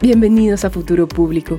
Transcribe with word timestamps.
Bienvenidos 0.00 0.64
a 0.64 0.70
Futuro 0.70 1.08
Público, 1.08 1.56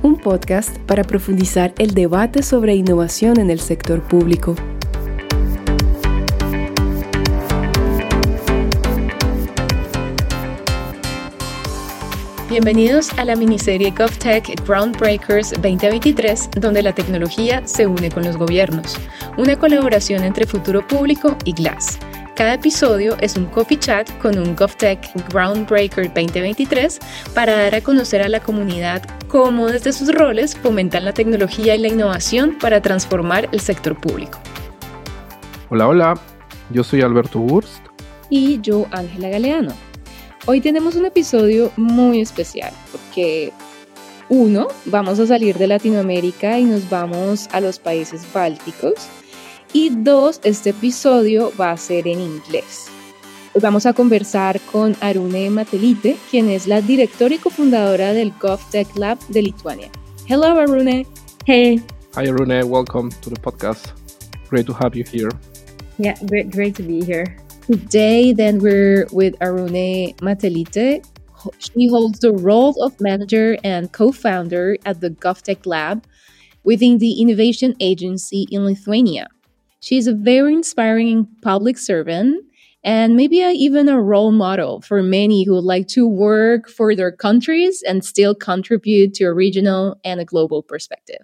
un 0.00 0.16
podcast 0.16 0.78
para 0.86 1.04
profundizar 1.04 1.74
el 1.76 1.92
debate 1.92 2.42
sobre 2.42 2.74
innovación 2.74 3.38
en 3.38 3.50
el 3.50 3.60
sector 3.60 4.02
público. 4.02 4.56
Bienvenidos 12.48 13.12
a 13.18 13.26
la 13.26 13.36
miniserie 13.36 13.90
GovTech 13.90 14.66
Groundbreakers 14.66 15.50
2023, 15.50 16.52
donde 16.58 16.82
la 16.82 16.94
tecnología 16.94 17.66
se 17.66 17.86
une 17.86 18.10
con 18.10 18.24
los 18.24 18.38
gobiernos, 18.38 18.96
una 19.36 19.58
colaboración 19.58 20.24
entre 20.24 20.46
Futuro 20.46 20.86
Público 20.88 21.36
y 21.44 21.52
Glass 21.52 21.98
cada 22.34 22.54
episodio 22.54 23.16
es 23.20 23.36
un 23.36 23.46
coffee 23.46 23.78
chat 23.78 24.10
con 24.18 24.36
un 24.38 24.56
GovTech 24.56 24.98
Groundbreaker 25.28 26.12
2023 26.12 26.98
para 27.32 27.56
dar 27.56 27.76
a 27.76 27.80
conocer 27.80 28.22
a 28.22 28.28
la 28.28 28.40
comunidad 28.40 29.02
cómo 29.28 29.68
desde 29.68 29.92
sus 29.92 30.12
roles 30.12 30.56
fomentan 30.56 31.04
la 31.04 31.12
tecnología 31.12 31.76
y 31.76 31.78
la 31.78 31.88
innovación 31.88 32.58
para 32.58 32.82
transformar 32.82 33.48
el 33.52 33.60
sector 33.60 33.96
público. 34.00 34.40
Hola, 35.70 35.86
hola, 35.86 36.20
yo 36.70 36.82
soy 36.82 37.02
Alberto 37.02 37.38
Wurst. 37.38 37.84
Y 38.30 38.60
yo, 38.60 38.86
Ángela 38.90 39.28
Galeano. 39.28 39.72
Hoy 40.46 40.60
tenemos 40.60 40.96
un 40.96 41.06
episodio 41.06 41.70
muy 41.76 42.20
especial 42.20 42.72
porque 42.90 43.52
uno, 44.28 44.68
vamos 44.86 45.20
a 45.20 45.26
salir 45.26 45.56
de 45.56 45.68
Latinoamérica 45.68 46.58
y 46.58 46.64
nos 46.64 46.90
vamos 46.90 47.48
a 47.52 47.60
los 47.60 47.78
países 47.78 48.26
bálticos 48.32 48.94
y 49.74 49.90
dos, 49.90 50.40
este 50.44 50.70
episodio 50.70 51.52
va 51.60 51.72
a 51.72 51.76
ser 51.76 52.06
en 52.06 52.20
inglés. 52.20 52.86
Vamos 53.60 53.86
a 53.86 53.92
conversar 53.92 54.60
con 54.60 54.96
Arune 55.00 55.50
Matelite, 55.50 56.16
quien 56.30 56.48
es 56.48 56.68
la 56.68 56.80
directora 56.80 57.34
y 57.34 57.38
cofundadora 57.38 58.12
del 58.12 58.32
GovTech 58.40 58.96
Lab 58.96 59.18
de 59.28 59.42
Lituania. 59.42 59.90
Hello, 60.28 60.46
Arune. 60.60 61.04
Hey. 61.44 61.82
Hi, 62.14 62.28
Arune. 62.28 62.62
Welcome 62.64 63.10
to 63.20 63.30
the 63.30 63.40
podcast. 63.40 63.92
Great 64.48 64.66
to 64.66 64.72
have 64.72 64.94
you 64.94 65.04
here. 65.04 65.30
Yeah, 65.98 66.14
great, 66.26 66.52
great 66.52 66.76
to 66.76 66.84
be 66.84 67.04
here. 67.04 67.36
Today, 67.66 68.32
then, 68.32 68.60
we're 68.60 69.08
with 69.10 69.34
Arune 69.40 70.14
Matelite. 70.22 71.04
She 71.58 71.88
holds 71.88 72.20
the 72.20 72.32
role 72.32 72.80
of 72.80 73.00
manager 73.00 73.58
and 73.64 73.90
co 73.90 74.12
founder 74.12 74.76
at 74.86 75.00
the 75.00 75.10
GovTech 75.10 75.66
Lab 75.66 76.04
within 76.62 76.98
the 76.98 77.20
Innovation 77.20 77.74
Agency 77.80 78.46
in 78.52 78.64
Lithuania. 78.64 79.26
She's 79.84 80.06
a 80.06 80.14
very 80.14 80.54
inspiring 80.54 81.28
public 81.42 81.76
servant 81.76 82.42
and 82.82 83.16
maybe 83.16 83.42
a, 83.42 83.50
even 83.50 83.86
a 83.86 84.00
role 84.00 84.32
model 84.32 84.80
for 84.80 85.02
many 85.02 85.44
who 85.44 85.52
would 85.52 85.64
like 85.64 85.88
to 85.88 86.08
work 86.08 86.70
for 86.70 86.96
their 86.96 87.12
countries 87.12 87.82
and 87.86 88.02
still 88.02 88.34
contribute 88.34 89.12
to 89.14 89.24
a 89.24 89.34
regional 89.34 90.00
and 90.02 90.20
a 90.20 90.24
global 90.24 90.62
perspective. 90.62 91.20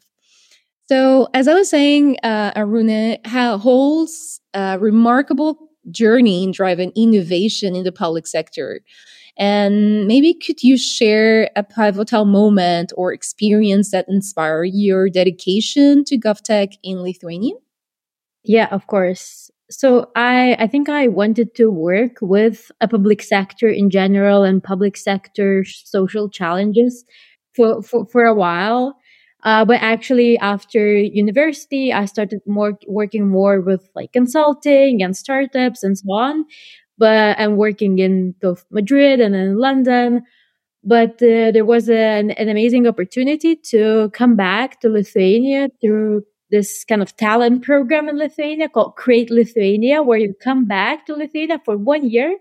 So, 0.91 1.29
as 1.33 1.49
I 1.49 1.55
was 1.55 1.71
saying, 1.71 2.19
uh, 2.23 2.53
Arūnė 2.53 3.27
holds 3.61 4.43
a 4.53 4.79
remarkable 4.79 5.71
journey 5.91 6.45
in 6.45 6.51
driving 6.51 6.93
innovation 6.95 7.75
in 7.75 7.85
the 7.85 7.93
public 7.93 8.27
sector. 8.27 8.81
And 9.39 10.07
maybe 10.07 10.35
could 10.35 10.63
you 10.63 10.77
share 10.77 11.49
a 11.57 11.63
pivotal 11.63 12.27
moment 12.27 12.93
or 12.95 13.15
experience 13.15 13.91
that 13.93 14.05
inspired 14.07 14.73
your 14.75 15.09
dedication 15.09 16.05
to 16.05 16.19
GovTech 16.19 16.75
in 16.83 17.03
Lithuania? 17.03 17.55
Yeah, 18.45 18.69
of 18.71 18.87
course. 18.87 19.51
So 19.71 20.11
I 20.17 20.57
I 20.59 20.67
think 20.67 20.89
I 20.89 21.09
wanted 21.09 21.55
to 21.57 21.71
work 21.71 22.19
with 22.21 22.71
a 22.81 22.89
public 22.89 23.23
sector 23.23 23.69
in 23.69 23.91
general 23.91 24.43
and 24.43 24.63
public 24.63 24.97
sector 24.97 25.65
social 25.65 26.29
challenges 26.29 27.05
for 27.55 27.83
for, 27.83 28.07
for 28.07 28.25
a 28.25 28.35
while. 28.35 28.97
Uh, 29.43 29.65
but 29.65 29.81
actually, 29.81 30.37
after 30.39 30.99
university, 30.99 31.93
I 31.93 32.05
started 32.05 32.41
more 32.47 32.79
working 32.87 33.29
more 33.29 33.61
with 33.61 33.89
like 33.95 34.13
consulting 34.13 35.03
and 35.03 35.17
startups 35.17 35.83
and 35.83 35.97
so 35.97 36.13
on. 36.13 36.45
But 36.99 37.39
I'm 37.39 37.57
working 37.57 37.99
in 37.99 38.35
both 38.43 38.65
Madrid 38.71 39.21
and 39.21 39.35
in 39.35 39.57
London. 39.59 40.23
But 40.83 41.23
uh, 41.23 41.53
there 41.53 41.65
was 41.67 41.89
an, 41.91 42.31
an 42.33 42.49
amazing 42.49 42.87
opportunity 42.87 43.57
to 43.71 44.11
come 44.15 44.35
back 44.37 44.81
to 44.81 44.89
Lithuania 44.89 45.69
through 45.81 46.23
this 46.51 46.85
kind 46.85 47.03
of 47.03 47.17
talent 47.17 47.63
program 47.63 48.09
in 48.09 48.19
Lithuania 48.19 48.69
called 48.69 48.97
Create 48.97 49.31
Lithuania, 49.31 50.03
where 50.03 50.19
you 50.19 50.35
come 50.43 50.67
back 50.67 51.07
to 51.07 51.15
Lithuania 51.15 51.61
for 51.65 51.77
one 51.77 52.09
year. 52.09 52.37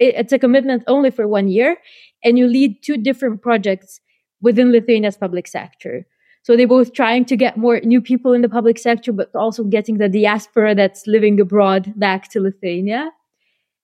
it's 0.00 0.32
a 0.32 0.38
commitment 0.38 0.84
only 0.86 1.10
for 1.10 1.26
one 1.26 1.48
year, 1.48 1.76
and 2.22 2.38
you 2.38 2.46
lead 2.46 2.82
two 2.82 2.96
different 2.96 3.42
projects 3.42 4.00
within 4.40 4.70
Lithuania's 4.70 5.16
public 5.16 5.48
sector. 5.48 6.06
So 6.44 6.56
they're 6.56 6.68
both 6.68 6.92
trying 6.92 7.24
to 7.26 7.36
get 7.36 7.56
more 7.56 7.80
new 7.80 8.00
people 8.00 8.32
in 8.32 8.42
the 8.42 8.48
public 8.48 8.78
sector, 8.78 9.12
but 9.12 9.34
also 9.34 9.64
getting 9.64 9.98
the 9.98 10.08
diaspora 10.08 10.76
that's 10.76 11.06
living 11.06 11.40
abroad 11.40 11.92
back 11.96 12.30
to 12.30 12.40
Lithuania. 12.40 13.10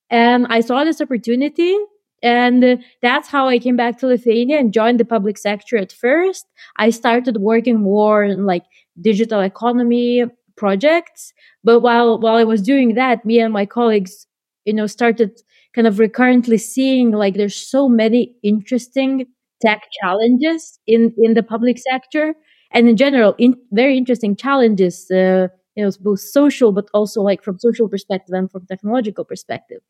And 0.09 0.47
I 0.49 0.61
saw 0.61 0.85
this 0.85 1.01
opportunity 1.01 1.77
and 2.25 2.83
that's 3.03 3.29
how 3.29 3.49
I 3.49 3.59
came 3.59 3.77
back 3.77 3.99
to 3.99 4.07
Lithuania 4.07 4.59
and 4.59 4.73
joined 4.73 4.99
the 4.99 5.05
public 5.05 5.37
sector 5.37 5.77
at 5.77 5.93
first. 5.93 6.47
I 6.77 6.89
started 6.89 7.37
working 7.37 7.81
more 7.81 8.25
in 8.25 8.47
like 8.47 8.65
digital 9.01 9.41
economy 9.41 10.25
projects. 10.57 11.33
But 11.63 11.81
while 11.81 12.19
while 12.21 12.37
I 12.37 12.45
was 12.45 12.63
doing 12.63 12.95
that, 12.95 13.25
me 13.25 13.41
and 13.41 13.53
my 13.53 13.67
colleagues, 13.67 14.27
you 14.65 14.73
know, 14.73 14.87
started 14.87 15.41
kind 15.75 15.87
of 15.87 15.99
recurrently 15.99 16.59
seeing 16.59 17.11
like 17.11 17.35
there's 17.35 17.57
so 17.57 17.89
many 17.89 18.35
interesting 18.43 19.27
tech 19.63 19.83
challenges 20.01 20.79
in 20.87 21.15
in 21.19 21.35
the 21.35 21.43
public 21.43 21.79
sector 21.79 22.35
and 22.73 22.89
in 22.89 22.97
general 22.97 23.35
in 23.39 23.57
very 23.73 23.97
interesting 23.97 24.37
challenges 24.37 25.11
uh, 25.11 25.49
you 25.77 25.85
know 25.85 25.91
both 26.01 26.21
social 26.21 26.73
but 26.73 26.87
also 26.93 27.23
like 27.23 27.43
from 27.43 27.59
social 27.59 27.89
perspective 27.89 28.35
and 28.35 28.51
from 28.51 28.67
technological 28.67 29.25
perspective 29.25 29.81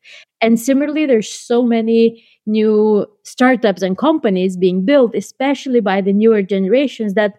and 0.41 0.59
similarly 0.59 1.05
there's 1.05 1.29
so 1.29 1.63
many 1.63 2.23
new 2.45 3.05
startups 3.23 3.81
and 3.81 3.97
companies 3.97 4.55
being 4.55 4.85
built 4.85 5.15
especially 5.15 5.79
by 5.79 5.99
the 6.01 6.13
newer 6.13 6.41
generations 6.41 7.13
that 7.15 7.33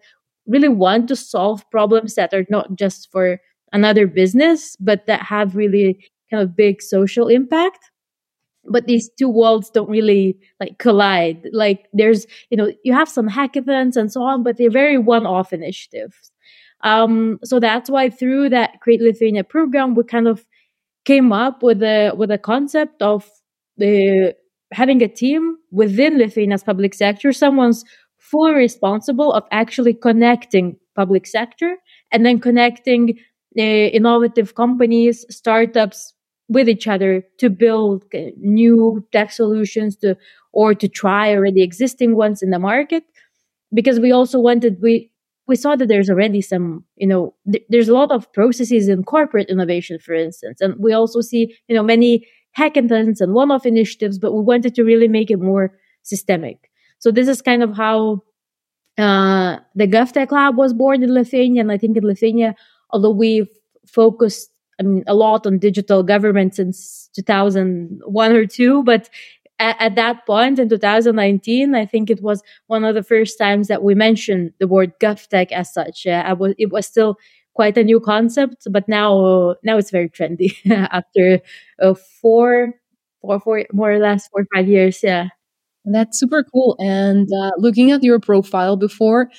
really 0.46 0.68
want 0.68 1.08
to 1.08 1.16
solve 1.16 1.68
problems 1.70 2.14
that 2.14 2.32
are 2.32 2.46
not 2.50 2.74
just 2.76 3.10
for 3.10 3.40
another 3.72 4.06
business, 4.06 4.76
but 4.80 5.06
that 5.06 5.22
have 5.22 5.56
really 5.56 6.04
kind 6.30 6.42
of 6.42 6.56
big 6.56 6.82
social 6.82 7.28
impact. 7.28 7.90
But 8.68 8.86
these 8.86 9.08
two 9.18 9.28
worlds 9.28 9.70
don't 9.70 9.88
really 9.88 10.38
like 10.58 10.78
collide. 10.78 11.48
Like 11.52 11.86
there's, 11.92 12.26
you 12.50 12.56
know, 12.56 12.72
you 12.84 12.92
have 12.92 13.08
some 13.08 13.28
hackathons 13.28 13.96
and 13.96 14.10
so 14.10 14.22
on, 14.22 14.42
but 14.42 14.56
they're 14.56 14.70
very 14.70 14.98
one-off 14.98 15.52
initiatives. 15.52 16.32
Um, 16.82 17.38
so 17.44 17.60
that's 17.60 17.88
why 17.88 18.10
through 18.10 18.50
that 18.50 18.80
Create 18.80 19.00
Lithuania 19.00 19.44
program, 19.44 19.94
we 19.94 20.04
kind 20.04 20.28
of 20.28 20.44
came 21.04 21.32
up 21.32 21.62
with 21.62 21.82
a 21.82 22.12
with 22.16 22.30
a 22.30 22.38
concept 22.38 23.00
of 23.02 23.30
the 23.76 24.34
having 24.72 25.00
a 25.02 25.08
team 25.08 25.56
within 25.70 26.18
Lithuania's 26.18 26.64
public 26.64 26.92
sector, 26.94 27.32
someone's 27.32 27.84
fully 28.30 28.54
responsible 28.54 29.32
of 29.32 29.44
actually 29.50 29.94
connecting 29.94 30.76
public 30.94 31.26
sector 31.26 31.76
and 32.12 32.24
then 32.24 32.38
connecting 32.40 33.18
uh, 33.58 33.62
innovative 33.62 34.54
companies, 34.54 35.24
startups 35.30 36.12
with 36.48 36.68
each 36.68 36.86
other 36.86 37.24
to 37.38 37.50
build 37.50 38.04
new 38.38 39.04
tech 39.12 39.32
solutions 39.32 39.96
to 39.96 40.16
or 40.52 40.74
to 40.74 40.88
try 40.88 41.34
already 41.34 41.62
existing 41.62 42.16
ones 42.16 42.42
in 42.42 42.50
the 42.50 42.58
market. 42.58 43.04
Because 43.74 43.98
we 44.00 44.12
also 44.12 44.38
wanted 44.40 44.78
we 44.80 45.10
we 45.48 45.56
saw 45.56 45.76
that 45.76 45.88
there's 45.88 46.10
already 46.10 46.40
some 46.40 46.84
you 46.96 47.06
know 47.06 47.34
th- 47.50 47.64
there's 47.68 47.88
a 47.88 47.94
lot 47.94 48.12
of 48.12 48.32
processes 48.32 48.88
in 48.88 49.02
corporate 49.02 49.48
innovation 49.50 49.98
for 49.98 50.14
instance. 50.14 50.60
And 50.60 50.74
we 50.78 50.92
also 50.92 51.20
see 51.20 51.56
you 51.68 51.74
know 51.74 51.82
many 51.82 52.26
hackathons 52.56 53.20
and 53.20 53.34
one-off 53.34 53.66
initiatives 53.66 54.18
but 54.18 54.32
we 54.32 54.40
wanted 54.42 54.74
to 54.74 54.82
really 54.84 55.08
make 55.08 55.30
it 55.30 55.40
more 55.40 55.72
systemic 56.02 56.70
so 57.06 57.12
this 57.12 57.28
is 57.28 57.40
kind 57.40 57.62
of 57.62 57.76
how 57.76 58.20
uh, 58.98 59.58
the 59.76 59.86
GovTech 59.86 60.32
Lab 60.32 60.56
was 60.56 60.74
born 60.74 61.04
in 61.04 61.14
Lithuania. 61.14 61.60
And 61.60 61.70
I 61.70 61.78
think 61.78 61.96
in 61.96 62.02
Lithuania, 62.02 62.56
although 62.90 63.12
we've 63.12 63.46
focused 63.86 64.50
I 64.80 64.82
mean, 64.82 65.04
a 65.06 65.14
lot 65.14 65.46
on 65.46 65.60
digital 65.60 66.02
government 66.02 66.56
since 66.56 67.08
2001 67.14 68.32
or 68.32 68.44
two, 68.44 68.82
but 68.82 69.08
at, 69.60 69.76
at, 69.78 69.94
that 69.94 70.26
point 70.26 70.58
in 70.58 70.68
2019, 70.68 71.76
I 71.76 71.86
think 71.86 72.10
it 72.10 72.20
was 72.24 72.42
one 72.66 72.82
of 72.82 72.96
the 72.96 73.04
first 73.04 73.38
times 73.38 73.68
that 73.68 73.84
we 73.84 73.94
mentioned 73.94 74.52
the 74.58 74.66
word 74.66 74.98
GovTech 74.98 75.52
as 75.52 75.72
such. 75.72 76.08
Uh, 76.08 76.34
was, 76.36 76.54
it 76.58 76.72
was 76.72 76.88
still 76.88 77.18
quite 77.54 77.78
a 77.78 77.84
new 77.84 78.00
concept, 78.00 78.66
but 78.68 78.88
now 78.88 79.54
now 79.62 79.78
it's 79.78 79.92
very 79.92 80.08
trendy 80.08 80.56
after 80.90 81.40
uh, 81.80 81.94
four, 81.94 82.74
four, 83.22 83.38
four, 83.38 83.64
more 83.72 83.92
or 83.92 84.00
less 84.00 84.26
four 84.26 84.40
or 84.40 84.46
five 84.52 84.66
years. 84.66 85.04
Yeah. 85.04 85.28
That's 85.86 86.18
super 86.18 86.42
cool. 86.42 86.76
And 86.80 87.28
uh, 87.32 87.52
looking 87.58 87.90
at 87.92 88.02
your 88.02 88.18
profile 88.18 88.76
before, 88.76 89.30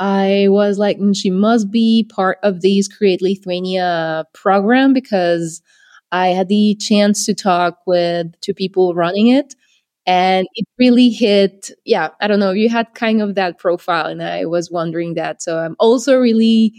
I 0.00 0.46
was 0.48 0.78
like, 0.78 0.98
mm, 0.98 1.16
she 1.16 1.30
must 1.30 1.70
be 1.70 2.08
part 2.14 2.38
of 2.42 2.62
this 2.62 2.88
Create 2.88 3.22
Lithuania 3.22 4.24
program 4.34 4.92
because 4.94 5.62
I 6.12 6.28
had 6.28 6.48
the 6.48 6.76
chance 6.80 7.26
to 7.26 7.34
talk 7.34 7.78
with 7.86 8.28
two 8.40 8.54
people 8.54 8.94
running 8.94 9.28
it. 9.28 9.54
and 10.06 10.46
it 10.56 10.66
really 10.78 11.10
hit 11.10 11.70
yeah 11.86 12.08
i 12.20 12.26
don't 12.28 12.40
know 12.40 12.52
you 12.52 12.68
had 12.70 12.88
kind 12.94 13.22
of 13.22 13.34
that 13.36 13.58
profile 13.58 14.06
and 14.06 14.22
i 14.22 14.46
was 14.46 14.70
wondering 14.70 15.14
that 15.14 15.42
so 15.42 15.58
i'm 15.58 15.76
also 15.78 16.16
really 16.18 16.72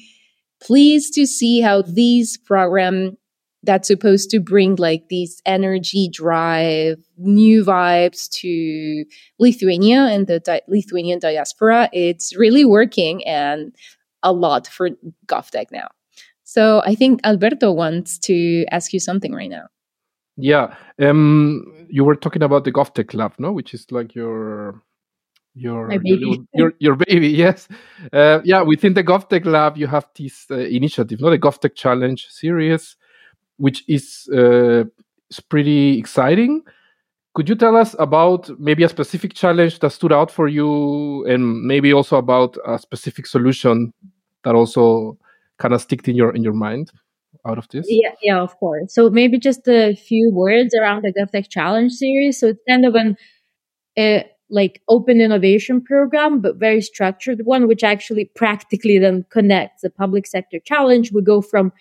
pleased 0.62 1.14
to 1.14 1.26
see 1.28 1.62
how 1.62 1.82
this 1.84 2.38
program 2.38 3.18
that's 3.64 3.88
supposed 3.88 4.30
to 4.32 4.40
bring 4.40 4.76
like 4.76 5.04
this 5.10 5.42
energy 5.46 6.10
drive 6.12 6.98
new 7.18 7.64
vibes 7.64 8.30
to 8.30 9.06
lithuania 9.40 10.06
and 10.06 10.28
the 10.28 10.40
di- 10.40 10.62
lithuanian 10.68 11.20
diaspora. 11.20 11.90
It's 11.94 12.36
really 12.36 12.66
working 12.66 13.26
and 13.28 13.76
a 14.24 14.32
lot 14.32 14.68
for 14.68 14.90
govtech 15.28 15.72
now. 15.72 15.88
So 16.44 16.82
i 16.86 16.96
think 16.96 17.22
alberto 17.24 17.72
wants 17.72 18.18
to 18.20 18.66
ask 18.72 18.94
you 18.94 19.00
something 19.00 19.34
right 19.34 19.50
now. 19.50 19.68
Yeah 20.38 20.76
um 21.00 21.64
you 21.90 22.04
were 22.04 22.16
talking 22.16 22.42
about 22.44 22.64
the 22.64 22.72
govtech 22.72 23.14
lab 23.14 23.34
no? 23.40 23.52
Which 23.52 23.74
is 23.74 23.86
like 23.92 24.16
your 24.16 24.82
your 25.54 25.92
your, 25.92 26.18
little- 26.18 26.46
your 26.54 26.74
your 26.80 26.96
baby 26.96 27.28
yes. 27.46 27.68
Uh, 28.14 28.40
yeah 28.44 28.62
within 28.62 28.94
the 28.94 29.04
govtech 29.04 29.46
lab 29.46 29.78
you 29.78 29.88
have 29.88 30.08
this 30.18 30.46
uh, 30.50 30.56
initiative 30.56 31.20
not 31.22 31.30
the 31.32 31.40
govtech 31.40 31.76
challenge 31.76 32.28
series 32.30 32.96
which 33.62 33.84
is 33.88 34.30
uh, 34.34 34.84
is 35.30 35.40
pretty 35.50 35.98
exciting 35.98 36.62
could 37.34 37.48
you 37.48 37.56
tell 37.56 37.78
us 37.78 37.96
about 37.98 38.50
maybe 38.60 38.84
a 38.84 38.90
specific 38.90 39.34
challenge 39.34 39.80
that 39.80 39.92
stood 39.92 40.12
out 40.12 40.30
for 40.30 40.48
you 40.48 41.26
and 41.28 41.64
maybe 41.64 41.94
also 41.94 42.18
about 42.18 42.58
a 42.66 42.78
specific 42.78 43.26
solution 43.26 43.94
that 44.44 44.54
also 44.54 45.18
kind 45.58 45.74
of 45.74 45.82
sticked 45.82 46.08
in 46.08 46.16
your 46.16 46.36
in 46.36 46.44
your 46.44 46.54
mind 46.54 46.92
out 47.48 47.58
of 47.58 47.68
this 47.70 47.86
Yeah, 47.90 48.12
yeah, 48.22 48.40
of 48.42 48.58
course. 48.58 48.94
So 48.94 49.10
maybe 49.10 49.40
just 49.40 49.68
a 49.68 49.96
few 49.96 50.30
words 50.34 50.76
around 50.76 51.04
the 51.04 51.14
GovTech 51.14 51.50
Challenge 51.50 51.92
series. 51.92 52.40
So 52.40 52.48
it's 52.48 52.62
kind 52.68 52.86
of 52.86 52.96
an 52.96 53.16
uh, 53.98 54.24
like 54.50 54.82
open 54.90 55.22
innovation 55.22 55.82
program, 55.82 56.42
but 56.42 56.58
very 56.58 56.82
structured 56.82 57.46
one, 57.46 57.68
which 57.68 57.84
actually 57.84 58.26
practically 58.36 59.00
then 59.00 59.26
connects 59.30 59.82
the 59.82 59.90
public 59.90 60.28
sector 60.28 60.60
challenge. 60.60 61.12
We 61.14 61.22
go 61.22 61.42
from 61.42 61.72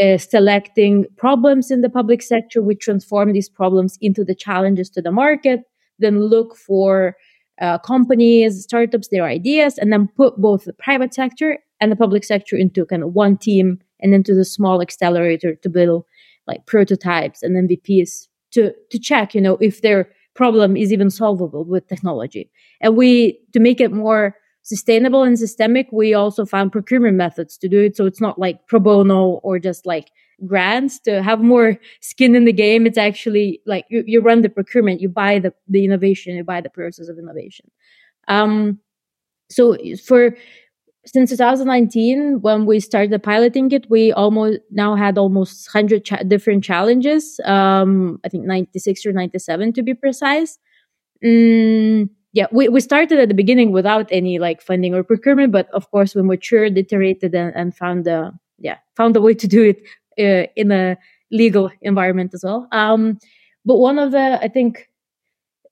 uh, 0.00 0.18
selecting 0.18 1.06
problems 1.16 1.70
in 1.70 1.80
the 1.80 1.90
public 1.90 2.22
sector, 2.22 2.62
we 2.62 2.74
transform 2.74 3.32
these 3.32 3.48
problems 3.48 3.98
into 4.00 4.24
the 4.24 4.34
challenges 4.34 4.90
to 4.90 5.02
the 5.02 5.12
market, 5.12 5.60
then 5.98 6.20
look 6.20 6.56
for 6.56 7.16
uh, 7.60 7.78
companies, 7.78 8.64
startups, 8.64 9.08
their 9.08 9.24
ideas, 9.24 9.78
and 9.78 9.92
then 9.92 10.08
put 10.16 10.36
both 10.36 10.64
the 10.64 10.72
private 10.72 11.14
sector 11.14 11.58
and 11.80 11.92
the 11.92 11.96
public 11.96 12.24
sector 12.24 12.56
into 12.56 12.84
kind 12.86 13.02
of 13.02 13.12
one 13.12 13.36
team 13.36 13.78
and 14.00 14.14
into 14.14 14.34
the 14.34 14.44
small 14.44 14.82
accelerator 14.82 15.54
to 15.54 15.68
build 15.68 16.04
like 16.46 16.66
prototypes 16.66 17.42
and 17.42 17.68
MVPs 17.68 18.26
to 18.52 18.72
to 18.90 18.98
check, 18.98 19.34
you 19.34 19.40
know, 19.40 19.56
if 19.60 19.82
their 19.82 20.08
problem 20.34 20.76
is 20.76 20.92
even 20.92 21.10
solvable 21.10 21.64
with 21.64 21.86
technology. 21.88 22.50
And 22.80 22.96
we 22.96 23.38
to 23.52 23.60
make 23.60 23.80
it 23.80 23.92
more 23.92 24.36
sustainable 24.64 25.22
and 25.22 25.38
systemic, 25.38 25.86
we 25.92 26.14
also 26.14 26.44
found 26.44 26.72
procurement 26.72 27.16
methods 27.16 27.56
to 27.58 27.68
do 27.68 27.80
it. 27.80 27.96
So 27.96 28.06
it's 28.06 28.20
not 28.20 28.38
like 28.38 28.66
pro 28.66 28.80
bono 28.80 29.40
or 29.44 29.58
just 29.58 29.86
like 29.86 30.10
grants 30.44 30.98
to 31.00 31.22
have 31.22 31.40
more 31.40 31.78
skin 32.00 32.34
in 32.34 32.44
the 32.44 32.52
game. 32.52 32.86
It's 32.86 32.98
actually 32.98 33.60
like 33.66 33.84
you, 33.90 34.02
you 34.06 34.20
run 34.20 34.42
the 34.42 34.48
procurement, 34.48 35.00
you 35.00 35.08
buy 35.08 35.38
the, 35.38 35.54
the 35.68 35.84
innovation, 35.84 36.34
you 36.34 36.44
buy 36.44 36.60
the 36.60 36.70
process 36.70 37.08
of 37.08 37.18
innovation. 37.18 37.70
Um, 38.26 38.80
so 39.50 39.76
for 40.04 40.34
since 41.06 41.30
2019 41.30 42.40
when 42.40 42.64
we 42.64 42.80
started 42.80 43.22
piloting 43.22 43.70
it 43.72 43.86
we 43.90 44.10
almost 44.12 44.60
now 44.70 44.94
had 44.94 45.18
almost 45.18 45.68
100 45.72 46.02
cha- 46.02 46.22
different 46.22 46.64
challenges 46.64 47.38
um 47.44 48.18
i 48.24 48.28
think 48.30 48.46
96 48.46 49.04
or 49.04 49.12
97 49.12 49.74
to 49.74 49.82
be 49.82 49.92
precise 49.92 50.58
mm, 51.22 52.08
yeah 52.34 52.46
we, 52.52 52.68
we 52.68 52.80
started 52.80 53.18
at 53.18 53.28
the 53.28 53.34
beginning 53.34 53.72
without 53.72 54.06
any 54.10 54.38
like 54.38 54.60
funding 54.60 54.94
or 54.94 55.02
procurement 55.02 55.50
but 55.52 55.68
of 55.72 55.90
course 55.90 56.14
we 56.14 56.22
matured 56.22 56.76
iterated 56.76 57.34
and, 57.34 57.54
and 57.56 57.74
found 57.74 58.06
a 58.06 58.32
yeah 58.58 58.76
found 58.96 59.16
a 59.16 59.20
way 59.20 59.32
to 59.32 59.48
do 59.48 59.62
it 59.62 59.82
uh, 60.18 60.46
in 60.54 60.70
a 60.70 60.96
legal 61.32 61.70
environment 61.80 62.32
as 62.34 62.44
well. 62.44 62.68
Um 62.70 63.18
but 63.64 63.76
one 63.78 63.98
of 63.98 64.12
the 64.12 64.38
i 64.42 64.48
think 64.48 64.88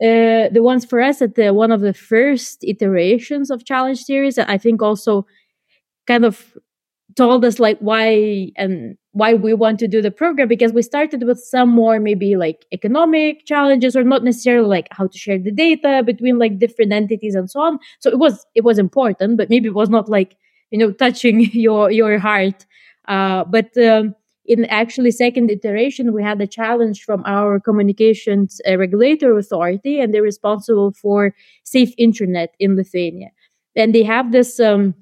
uh, 0.02 0.48
the 0.48 0.62
ones 0.62 0.84
for 0.84 1.00
us 1.00 1.22
at 1.22 1.36
the 1.36 1.52
one 1.52 1.70
of 1.70 1.80
the 1.80 1.94
first 1.94 2.64
iterations 2.64 3.50
of 3.50 3.64
challenge 3.64 4.02
series 4.02 4.38
i 4.38 4.58
think 4.58 4.82
also 4.82 5.26
kind 6.06 6.24
of 6.24 6.56
told 7.16 7.44
us 7.44 7.58
like 7.58 7.78
why 7.78 8.50
and 8.56 8.96
why 9.12 9.34
we 9.34 9.52
want 9.54 9.78
to 9.78 9.88
do 9.88 10.00
the 10.00 10.10
program 10.10 10.48
because 10.48 10.72
we 10.72 10.82
started 10.82 11.22
with 11.24 11.38
some 11.38 11.68
more 11.68 12.00
maybe 12.00 12.36
like 12.36 12.64
economic 12.72 13.44
challenges 13.44 13.94
or 13.94 14.04
not 14.04 14.24
necessarily 14.24 14.66
like 14.66 14.88
how 14.90 15.06
to 15.06 15.18
share 15.18 15.38
the 15.38 15.50
data 15.52 16.02
between 16.04 16.38
like 16.38 16.58
different 16.58 16.92
entities 16.92 17.34
and 17.34 17.50
so 17.50 17.60
on. 17.60 17.78
So 18.00 18.10
it 18.10 18.18
was 18.18 18.46
it 18.54 18.62
was 18.64 18.78
important 18.78 19.36
but 19.36 19.50
maybe 19.50 19.68
it 19.68 19.74
was 19.74 19.90
not 19.90 20.08
like 20.08 20.36
you 20.70 20.78
know 20.78 20.92
touching 20.92 21.40
your 21.52 21.90
your 21.90 22.18
heart. 22.18 22.66
Uh, 23.08 23.44
but 23.44 23.76
um, 23.78 24.14
in 24.46 24.64
actually 24.66 25.10
second 25.10 25.50
iteration 25.50 26.12
we 26.12 26.22
had 26.22 26.40
a 26.40 26.46
challenge 26.46 27.02
from 27.04 27.22
our 27.26 27.60
communications 27.60 28.60
uh, 28.68 28.76
regulator 28.78 29.36
authority 29.36 30.00
and 30.00 30.12
they're 30.14 30.22
responsible 30.22 30.92
for 30.92 31.34
safe 31.64 31.92
internet 31.98 32.54
in 32.58 32.76
lithuania. 32.76 33.30
And 33.74 33.94
they 33.94 34.02
have 34.02 34.32
this 34.32 34.60
um, 34.60 34.94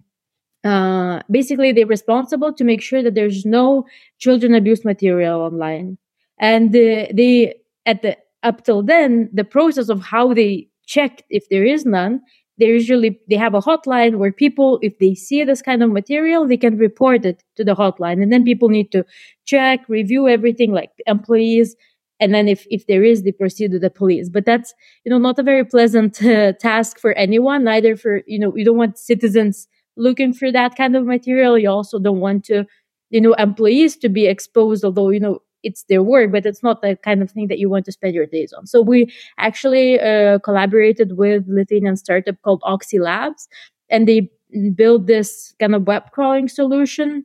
uh, 0.64 1.20
basically 1.30 1.72
they're 1.72 1.86
responsible 1.86 2.52
to 2.52 2.64
make 2.64 2.82
sure 2.82 3.02
that 3.02 3.14
there's 3.14 3.44
no 3.44 3.86
children 4.18 4.54
abuse 4.54 4.84
material 4.84 5.40
online. 5.40 5.98
And 6.38 6.68
uh, 6.68 7.06
they 7.12 7.54
at 7.86 8.02
the 8.02 8.16
up 8.42 8.64
till 8.64 8.82
then 8.82 9.28
the 9.32 9.44
process 9.44 9.88
of 9.88 10.02
how 10.02 10.32
they 10.32 10.68
checked 10.86 11.22
if 11.30 11.48
there 11.50 11.64
is 11.64 11.84
none 11.84 12.20
they 12.60 12.66
usually 12.66 13.18
they 13.28 13.36
have 13.36 13.54
a 13.54 13.60
hotline 13.60 14.16
where 14.16 14.30
people 14.30 14.78
if 14.82 14.98
they 14.98 15.14
see 15.14 15.42
this 15.42 15.62
kind 15.62 15.82
of 15.82 15.90
material 15.90 16.46
they 16.46 16.58
can 16.58 16.76
report 16.76 17.24
it 17.24 17.42
to 17.56 17.64
the 17.64 17.74
hotline. 17.74 18.22
And 18.22 18.30
then 18.30 18.44
people 18.44 18.68
need 18.68 18.92
to 18.92 19.04
check 19.46 19.80
review 19.88 20.28
everything 20.28 20.72
like 20.72 20.90
employees 21.06 21.74
and 22.20 22.34
then 22.34 22.48
if 22.48 22.66
if 22.70 22.86
there 22.86 23.02
is 23.02 23.22
they 23.22 23.32
proceed 23.32 23.70
to 23.72 23.78
the 23.78 23.90
police. 23.90 24.28
But 24.28 24.44
that's 24.44 24.74
you 25.04 25.10
know 25.10 25.18
not 25.18 25.38
a 25.38 25.42
very 25.42 25.64
pleasant 25.64 26.22
uh, 26.34 26.52
task 26.52 27.00
for 27.00 27.12
anyone 27.14 27.64
neither 27.64 27.96
for 27.96 28.20
you 28.26 28.38
know 28.38 28.54
you 28.54 28.64
don't 28.64 28.76
want 28.76 28.98
citizens 28.98 29.66
looking 29.96 30.32
for 30.32 30.52
that 30.52 30.76
kind 30.76 30.96
of 30.96 31.06
material. 31.06 31.58
You 31.58 31.70
also 31.70 31.98
don't 31.98 32.20
want 32.20 32.44
to 32.46 32.66
you 33.10 33.20
know 33.20 33.34
employees 33.34 33.96
to 33.96 34.08
be 34.08 34.26
exposed 34.26 34.84
although 34.84 35.10
you 35.10 35.18
know 35.20 35.40
it's 35.62 35.84
their 35.88 36.02
work 36.02 36.30
but 36.32 36.46
it's 36.46 36.62
not 36.62 36.80
the 36.80 36.96
kind 37.04 37.22
of 37.22 37.30
thing 37.30 37.48
that 37.48 37.58
you 37.58 37.68
want 37.68 37.84
to 37.84 37.92
spend 37.92 38.14
your 38.14 38.26
days 38.26 38.52
on. 38.52 38.66
So 38.66 38.80
we 38.80 39.12
actually 39.38 40.00
uh, 40.00 40.38
collaborated 40.40 41.16
with 41.18 41.44
lithuanian 41.48 41.96
startup 41.96 42.36
called 42.42 42.62
Oxylabs 42.62 43.46
and 43.90 44.06
they 44.08 44.30
built 44.74 45.06
this 45.06 45.54
kind 45.60 45.74
of 45.74 45.86
web 45.86 46.10
crawling 46.12 46.48
solution 46.48 47.24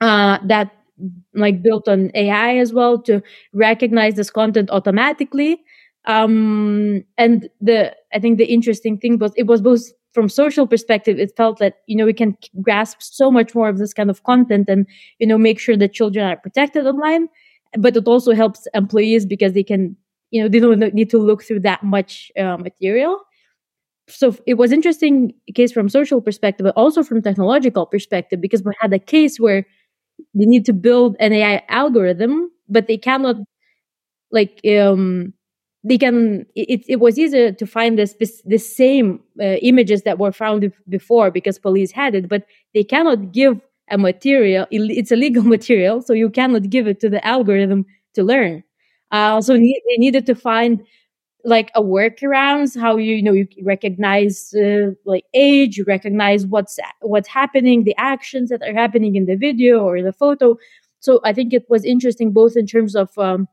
uh, 0.00 0.38
that 0.46 0.72
like 1.34 1.62
built 1.62 1.88
on 1.88 2.10
ai 2.14 2.58
as 2.58 2.72
well 2.72 3.00
to 3.02 3.22
recognize 3.52 4.14
this 4.14 4.30
content 4.30 4.70
automatically. 4.70 5.62
Um 6.06 7.04
and 7.18 7.48
the 7.60 7.94
i 8.12 8.18
think 8.18 8.38
the 8.38 8.46
interesting 8.52 8.98
thing 8.98 9.18
was 9.18 9.32
it 9.36 9.44
was 9.46 9.60
both 9.62 9.82
from 10.12 10.28
social 10.28 10.66
perspective 10.66 11.18
it 11.18 11.34
felt 11.36 11.58
that 11.58 11.76
you 11.86 11.96
know 11.96 12.04
we 12.06 12.12
can 12.12 12.36
grasp 12.60 12.98
so 13.00 13.30
much 13.30 13.54
more 13.54 13.68
of 13.68 13.78
this 13.78 13.94
kind 13.94 14.10
of 14.10 14.22
content 14.24 14.68
and 14.68 14.86
you 15.18 15.26
know 15.26 15.38
make 15.38 15.58
sure 15.58 15.76
that 15.76 15.92
children 15.92 16.24
are 16.26 16.36
protected 16.36 16.86
online 16.86 17.28
but 17.78 17.96
it 17.96 18.06
also 18.06 18.32
helps 18.34 18.66
employees 18.74 19.24
because 19.26 19.52
they 19.54 19.62
can 19.62 19.96
you 20.30 20.42
know 20.42 20.48
they 20.48 20.60
don't 20.60 20.80
need 20.94 21.10
to 21.10 21.18
look 21.18 21.42
through 21.42 21.60
that 21.60 21.82
much 21.82 22.30
uh, 22.38 22.56
material. 22.56 23.18
So 24.08 24.36
it 24.46 24.54
was 24.54 24.72
interesting 24.72 25.32
case 25.54 25.72
from 25.72 25.88
social 25.88 26.20
perspective 26.20 26.64
but 26.64 26.76
also 26.76 27.02
from 27.02 27.22
technological 27.22 27.86
perspective 27.86 28.40
because 28.40 28.62
we 28.64 28.72
had 28.80 28.92
a 28.92 28.98
case 28.98 29.38
where 29.40 29.66
they 30.34 30.46
need 30.46 30.66
to 30.66 30.72
build 30.74 31.16
an 31.20 31.32
ai 31.32 31.62
algorithm 31.68 32.50
but 32.68 32.86
they 32.88 32.98
cannot 32.98 33.36
like 34.30 34.60
um 34.66 35.32
they 35.84 35.98
can 35.98 36.46
it, 36.54 36.84
it 36.88 37.00
was 37.00 37.18
easier 37.18 37.52
to 37.52 37.66
find 37.66 37.98
this 37.98 38.14
the 38.44 38.58
same 38.58 39.20
uh, 39.40 39.56
images 39.62 40.02
that 40.02 40.18
were 40.18 40.32
found 40.32 40.72
before 40.88 41.30
because 41.30 41.58
police 41.58 41.90
had 41.90 42.14
it 42.14 42.28
but 42.28 42.44
they 42.74 42.84
cannot 42.84 43.32
give 43.32 43.60
a 43.90 43.98
material 43.98 44.66
it's 44.70 45.12
a 45.12 45.16
legal 45.16 45.42
material 45.56 46.00
so 46.00 46.12
you 46.12 46.30
cannot 46.30 46.70
give 46.70 46.86
it 46.86 47.00
to 47.00 47.08
the 47.10 47.24
algorithm 47.26 47.84
to 48.14 48.22
learn. 48.22 48.62
Uh, 49.10 49.40
so 49.40 49.54
they 49.54 49.96
needed 49.98 50.26
to 50.26 50.34
find 50.34 50.82
like 51.44 51.70
a 51.74 51.82
workarounds 51.82 52.78
how 52.80 52.96
you 52.96 53.14
you 53.16 53.22
know 53.22 53.32
you 53.32 53.48
recognize 53.62 54.54
uh, 54.54 54.92
like 55.04 55.24
age 55.34 55.76
you 55.76 55.84
recognize 55.86 56.46
what's 56.46 56.78
what's 57.00 57.28
happening 57.28 57.84
the 57.84 57.96
actions 57.98 58.48
that 58.50 58.62
are 58.62 58.72
happening 58.74 59.16
in 59.16 59.26
the 59.26 59.36
video 59.36 59.80
or 59.80 60.02
the 60.02 60.12
photo. 60.12 60.56
So 61.00 61.20
i 61.24 61.32
think 61.32 61.52
it 61.52 61.66
was 61.68 61.84
interesting 61.84 62.32
both 62.32 62.56
in 62.56 62.66
terms 62.66 62.94
of 62.94 63.10
um, 63.18 63.48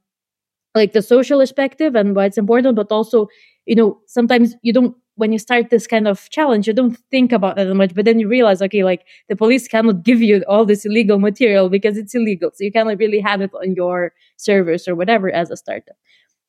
like 0.75 0.93
the 0.93 1.01
social 1.01 1.39
perspective 1.39 1.95
and 1.95 2.15
why 2.15 2.25
it's 2.25 2.37
important 2.37 2.75
but 2.75 2.91
also 2.91 3.27
you 3.65 3.75
know 3.75 3.99
sometimes 4.07 4.55
you 4.61 4.73
don't 4.73 4.95
when 5.15 5.33
you 5.33 5.39
start 5.39 5.69
this 5.69 5.85
kind 5.87 6.07
of 6.07 6.29
challenge 6.29 6.67
you 6.67 6.73
don't 6.73 6.97
think 7.11 7.31
about 7.31 7.55
that 7.55 7.73
much 7.75 7.93
but 7.93 8.05
then 8.05 8.19
you 8.19 8.27
realize 8.27 8.61
okay 8.61 8.83
like 8.83 9.05
the 9.27 9.35
police 9.35 9.67
cannot 9.67 10.03
give 10.03 10.21
you 10.21 10.43
all 10.47 10.65
this 10.65 10.85
illegal 10.85 11.19
material 11.19 11.69
because 11.69 11.97
it's 11.97 12.15
illegal 12.15 12.51
so 12.53 12.63
you 12.63 12.71
cannot 12.71 12.97
really 12.97 13.19
have 13.19 13.41
it 13.41 13.51
on 13.55 13.75
your 13.75 14.13
servers 14.37 14.87
or 14.87 14.95
whatever 14.95 15.29
as 15.31 15.49
a 15.51 15.57
startup 15.57 15.95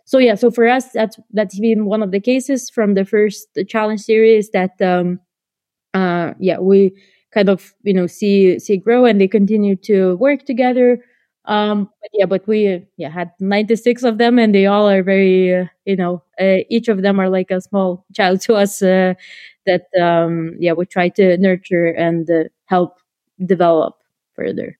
so 0.05 0.19
yeah, 0.19 0.35
so 0.35 0.51
for 0.51 0.67
us, 0.67 0.91
that's 0.91 1.19
that's 1.33 1.59
been 1.61 1.85
one 1.85 2.03
of 2.03 2.11
the 2.11 2.19
cases 2.19 2.69
from 2.69 2.95
the 2.95 3.05
first 3.05 3.47
challenge 3.69 4.01
series 4.01 4.51
that 4.51 4.81
um, 4.83 5.21
uh, 5.95 6.35
yeah, 6.39 6.59
we 6.59 6.93
kind 7.33 7.49
of 7.49 7.75
you 7.83 7.95
know 7.95 8.07
see 8.07 8.59
see 8.59 8.77
grow 8.77 9.05
and 9.05 9.21
they 9.21 9.29
continue 9.29 9.77
to 9.77 10.17
work 10.17 10.45
together. 10.45 10.99
Um, 11.51 11.91
but 12.01 12.11
yeah, 12.15 12.27
but 12.27 12.47
we 12.49 12.87
yeah 12.99 13.11
had 13.11 13.33
96 13.41 14.05
of 14.05 14.19
them 14.19 14.39
and 14.39 14.55
they 14.55 14.67
all 14.67 14.89
are 14.89 15.03
very 15.03 15.55
uh, 15.55 15.67
you 15.85 15.97
know 15.97 16.23
uh, 16.41 16.59
each 16.71 16.89
of 16.89 17.03
them 17.03 17.21
are 17.21 17.29
like 17.31 17.51
a 17.53 17.61
small 17.61 18.07
child 18.15 18.41
to 18.43 18.55
us 18.55 18.83
uh, 18.83 19.15
that 19.67 19.87
um, 20.01 20.55
yeah 20.61 20.73
we 20.75 20.87
try 20.87 21.09
to 21.11 21.37
nurture 21.39 21.87
and 21.89 22.31
uh, 22.31 22.45
help 22.67 22.99
develop 23.47 23.97
further. 24.35 24.79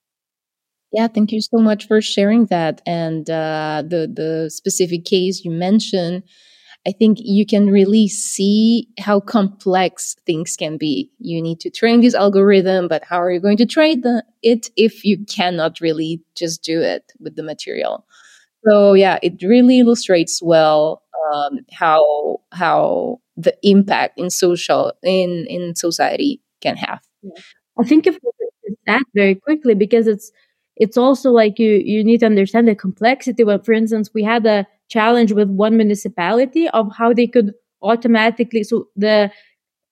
Yeah, 0.93 1.07
thank 1.09 1.33
you 1.33 1.41
so 1.41 1.59
much 1.59 1.87
for 1.87 2.01
sharing 2.01 2.47
that 2.47 2.83
and 2.87 3.29
uh, 3.31 3.83
the 3.87 4.11
the 4.13 4.51
specific 4.51 5.05
case 5.05 5.45
you 5.45 5.51
mentioned. 5.53 6.25
I 6.87 6.93
think 6.93 7.19
you 7.21 7.45
can 7.45 7.67
really 7.67 8.09
see 8.09 8.89
how 8.99 9.21
complex 9.21 10.17
things 10.27 10.57
can 10.57 10.79
be. 10.79 11.11
You 11.19 11.43
need 11.43 11.61
to 11.61 11.71
train 11.71 12.01
this 12.01 12.15
algorithm, 12.15 12.89
but 12.89 13.05
how 13.05 13.21
are 13.21 13.31
you 13.31 13.41
going 13.41 13.59
to 13.59 13.67
train 13.67 14.01
the, 14.01 14.25
it 14.43 14.71
if 14.77 15.05
you 15.05 15.25
cannot 15.27 15.81
really 15.81 16.23
just 16.35 16.63
do 16.63 16.81
it 16.81 17.13
with 17.21 17.37
the 17.37 17.43
material? 17.43 18.07
So 18.67 18.95
yeah, 18.95 19.19
it 19.23 19.43
really 19.43 19.81
illustrates 19.81 20.43
well 20.43 21.03
um, 21.35 21.61
how 21.73 22.41
how 22.53 23.21
the 23.37 23.57
impact 23.63 24.19
in 24.19 24.31
social 24.31 24.93
in 25.03 25.47
in 25.49 25.75
society 25.75 26.41
can 26.61 26.77
have. 26.77 27.01
Yeah. 27.23 27.33
I 27.79 27.85
think 27.85 28.07
if 28.07 28.19
that 28.87 29.03
very 29.15 29.35
quickly 29.35 29.75
because 29.75 30.07
it's 30.07 30.33
it's 30.81 30.99
also 30.99 31.31
like 31.33 31.61
you 31.61 31.83
you 31.85 32.05
need 32.05 32.21
to 32.21 32.27
understand 32.27 32.69
the 32.69 32.75
complexity. 32.77 33.45
But 33.45 33.67
for 33.67 33.75
instance, 33.75 34.11
we 34.15 34.25
had 34.25 34.47
a 34.47 34.67
challenge 34.89 35.33
with 35.33 35.51
one 35.51 35.77
municipality 35.79 36.69
of 36.71 36.93
how 36.97 37.15
they 37.15 37.29
could 37.29 37.55
automatically 37.83 38.65
so 38.65 38.89
the 38.97 39.33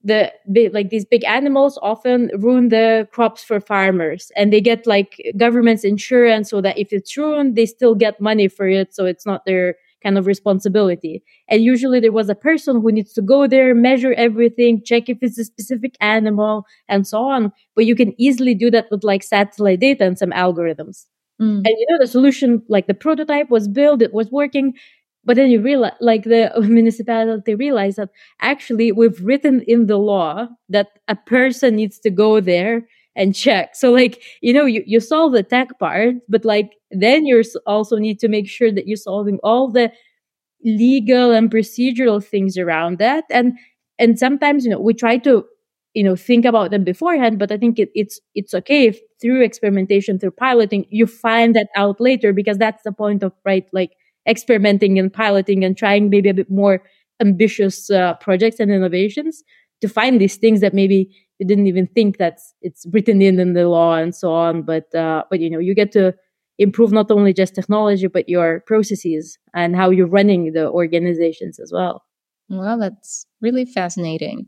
the 0.04 0.32
like 0.72 0.90
these 0.90 1.04
big 1.04 1.24
animals 1.24 1.78
often 1.82 2.30
ruin 2.38 2.68
the 2.68 3.08
crops 3.12 3.42
for 3.42 3.60
farmers 3.60 4.30
and 4.36 4.52
they 4.52 4.60
get 4.60 4.86
like 4.86 5.20
government's 5.36 5.84
insurance 5.84 6.50
so 6.50 6.60
that 6.60 6.78
if 6.78 6.92
it's 6.92 7.16
ruined 7.16 7.56
they 7.56 7.66
still 7.66 7.94
get 7.96 8.20
money 8.20 8.46
for 8.48 8.68
it 8.68 8.94
so 8.94 9.04
it's 9.06 9.26
not 9.26 9.44
their 9.44 9.74
kind 10.02 10.18
of 10.18 10.26
responsibility. 10.26 11.22
And 11.48 11.62
usually 11.62 12.00
there 12.00 12.12
was 12.12 12.28
a 12.28 12.34
person 12.34 12.80
who 12.80 12.92
needs 12.92 13.12
to 13.14 13.22
go 13.22 13.46
there 13.46 13.74
measure 13.74 14.12
everything 14.14 14.82
check 14.84 15.08
if 15.08 15.18
it's 15.22 15.38
a 15.38 15.44
specific 15.44 15.96
animal 16.00 16.64
and 16.88 17.06
so 17.06 17.24
on. 17.24 17.52
But 17.74 17.86
you 17.86 17.94
can 17.94 18.14
easily 18.20 18.54
do 18.54 18.70
that 18.70 18.86
with 18.90 19.04
like 19.04 19.22
satellite 19.22 19.80
data 19.80 20.04
and 20.04 20.18
some 20.18 20.30
algorithms. 20.30 21.06
Mm. 21.40 21.58
and 21.58 21.68
you 21.68 21.86
know 21.88 21.98
the 22.00 22.08
solution 22.08 22.60
like 22.68 22.88
the 22.88 22.94
prototype 22.94 23.48
was 23.48 23.68
built 23.68 24.02
it 24.02 24.12
was 24.12 24.28
working 24.32 24.74
but 25.24 25.36
then 25.36 25.50
you 25.50 25.60
realize, 25.60 25.92
like 26.00 26.24
the 26.24 26.50
municipality 26.62 27.54
realized 27.54 27.98
that 27.98 28.08
actually 28.40 28.92
we've 28.92 29.20
written 29.20 29.62
in 29.68 29.86
the 29.86 29.98
law 29.98 30.48
that 30.68 30.88
a 31.06 31.14
person 31.14 31.76
needs 31.76 31.98
to 32.00 32.10
go 32.10 32.40
there 32.40 32.88
and 33.18 33.34
check. 33.34 33.76
So 33.76 33.92
like, 33.92 34.22
you 34.40 34.54
know, 34.54 34.64
you, 34.64 34.82
you 34.86 35.00
solve 35.00 35.32
the 35.32 35.42
tech 35.42 35.78
part, 35.78 36.14
but 36.28 36.44
like 36.46 36.70
then 36.90 37.26
you 37.26 37.42
also 37.66 37.96
need 37.96 38.18
to 38.20 38.28
make 38.28 38.48
sure 38.48 38.72
that 38.72 38.86
you're 38.86 38.96
solving 38.96 39.38
all 39.42 39.70
the 39.70 39.92
legal 40.64 41.32
and 41.32 41.50
procedural 41.50 42.24
things 42.24 42.56
around 42.56 42.98
that. 42.98 43.24
And, 43.30 43.58
and 43.98 44.18
sometimes, 44.18 44.64
you 44.64 44.70
know, 44.70 44.80
we 44.80 44.94
try 44.94 45.18
to, 45.18 45.44
you 45.92 46.04
know, 46.04 46.16
think 46.16 46.44
about 46.46 46.70
them 46.70 46.84
beforehand, 46.84 47.38
but 47.38 47.52
I 47.52 47.58
think 47.58 47.78
it, 47.78 47.90
it's, 47.94 48.20
it's 48.34 48.54
okay 48.54 48.86
if 48.86 48.98
through 49.20 49.42
experimentation, 49.42 50.18
through 50.18 50.30
piloting, 50.30 50.86
you 50.88 51.06
find 51.06 51.54
that 51.56 51.68
out 51.76 52.00
later 52.00 52.32
because 52.32 52.56
that's 52.56 52.82
the 52.84 52.92
point 52.92 53.22
of, 53.22 53.32
right? 53.44 53.66
Like, 53.72 53.90
experimenting 54.28 54.98
and 54.98 55.10
piloting 55.10 55.64
and 55.64 55.74
trying 55.74 56.10
maybe 56.10 56.28
a 56.28 56.34
bit 56.34 56.50
more 56.50 56.82
ambitious 57.18 57.90
uh, 57.90 58.12
projects 58.20 58.60
and 58.60 58.70
innovations 58.70 59.42
to 59.80 59.88
find 59.88 60.20
these 60.20 60.36
things 60.36 60.60
that 60.60 60.74
maybe 60.74 61.08
you 61.38 61.46
didn't 61.46 61.66
even 61.66 61.86
think 61.86 62.18
that 62.18 62.40
it's 62.62 62.86
written 62.92 63.22
in 63.22 63.38
in 63.38 63.52
the 63.52 63.68
law 63.68 63.94
and 63.94 64.14
so 64.14 64.32
on 64.32 64.62
but 64.62 64.92
uh, 64.94 65.22
but 65.30 65.40
you 65.40 65.50
know 65.50 65.58
you 65.58 65.74
get 65.74 65.92
to 65.92 66.14
improve 66.58 66.92
not 66.92 67.10
only 67.10 67.32
just 67.32 67.54
technology 67.54 68.06
but 68.06 68.28
your 68.28 68.60
processes 68.66 69.38
and 69.54 69.76
how 69.76 69.90
you're 69.90 70.06
running 70.06 70.52
the 70.52 70.68
organizations 70.68 71.58
as 71.58 71.72
well 71.72 72.04
well 72.48 72.78
that's 72.78 73.26
really 73.40 73.64
fascinating 73.64 74.46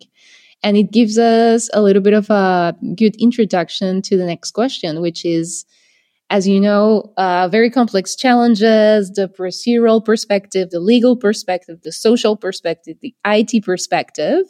and 0.62 0.76
it 0.76 0.90
gives 0.90 1.16
us 1.18 1.70
a 1.72 1.80
little 1.80 2.02
bit 2.02 2.12
of 2.12 2.28
a 2.30 2.74
good 2.96 3.14
introduction 3.16 4.02
to 4.02 4.16
the 4.16 4.26
next 4.26 4.50
question 4.50 5.00
which 5.00 5.24
is 5.24 5.64
as 6.30 6.46
you 6.46 6.60
know, 6.60 7.12
uh, 7.16 7.48
very 7.48 7.68
complex 7.68 8.14
challenges, 8.14 9.10
the 9.10 9.28
procedural 9.28 10.02
perspective, 10.02 10.70
the 10.70 10.78
legal 10.78 11.16
perspective, 11.16 11.80
the 11.82 11.90
social 11.90 12.36
perspective, 12.36 12.96
the 13.02 13.12
IT 13.26 13.64
perspective. 13.64 14.44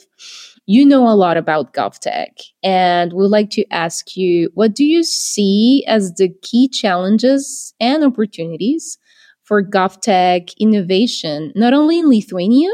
You 0.72 0.86
know 0.86 1.08
a 1.08 1.18
lot 1.18 1.36
about 1.36 1.74
GovTech, 1.74 2.28
and 2.62 3.12
we'd 3.12 3.26
like 3.26 3.50
to 3.50 3.66
ask 3.72 4.16
you 4.16 4.52
what 4.54 4.72
do 4.72 4.84
you 4.84 5.02
see 5.02 5.84
as 5.88 6.14
the 6.14 6.28
key 6.42 6.68
challenges 6.68 7.74
and 7.80 8.04
opportunities 8.04 8.96
for 9.42 9.64
GovTech 9.64 10.56
innovation, 10.60 11.52
not 11.56 11.74
only 11.74 11.98
in 11.98 12.08
Lithuania, 12.08 12.70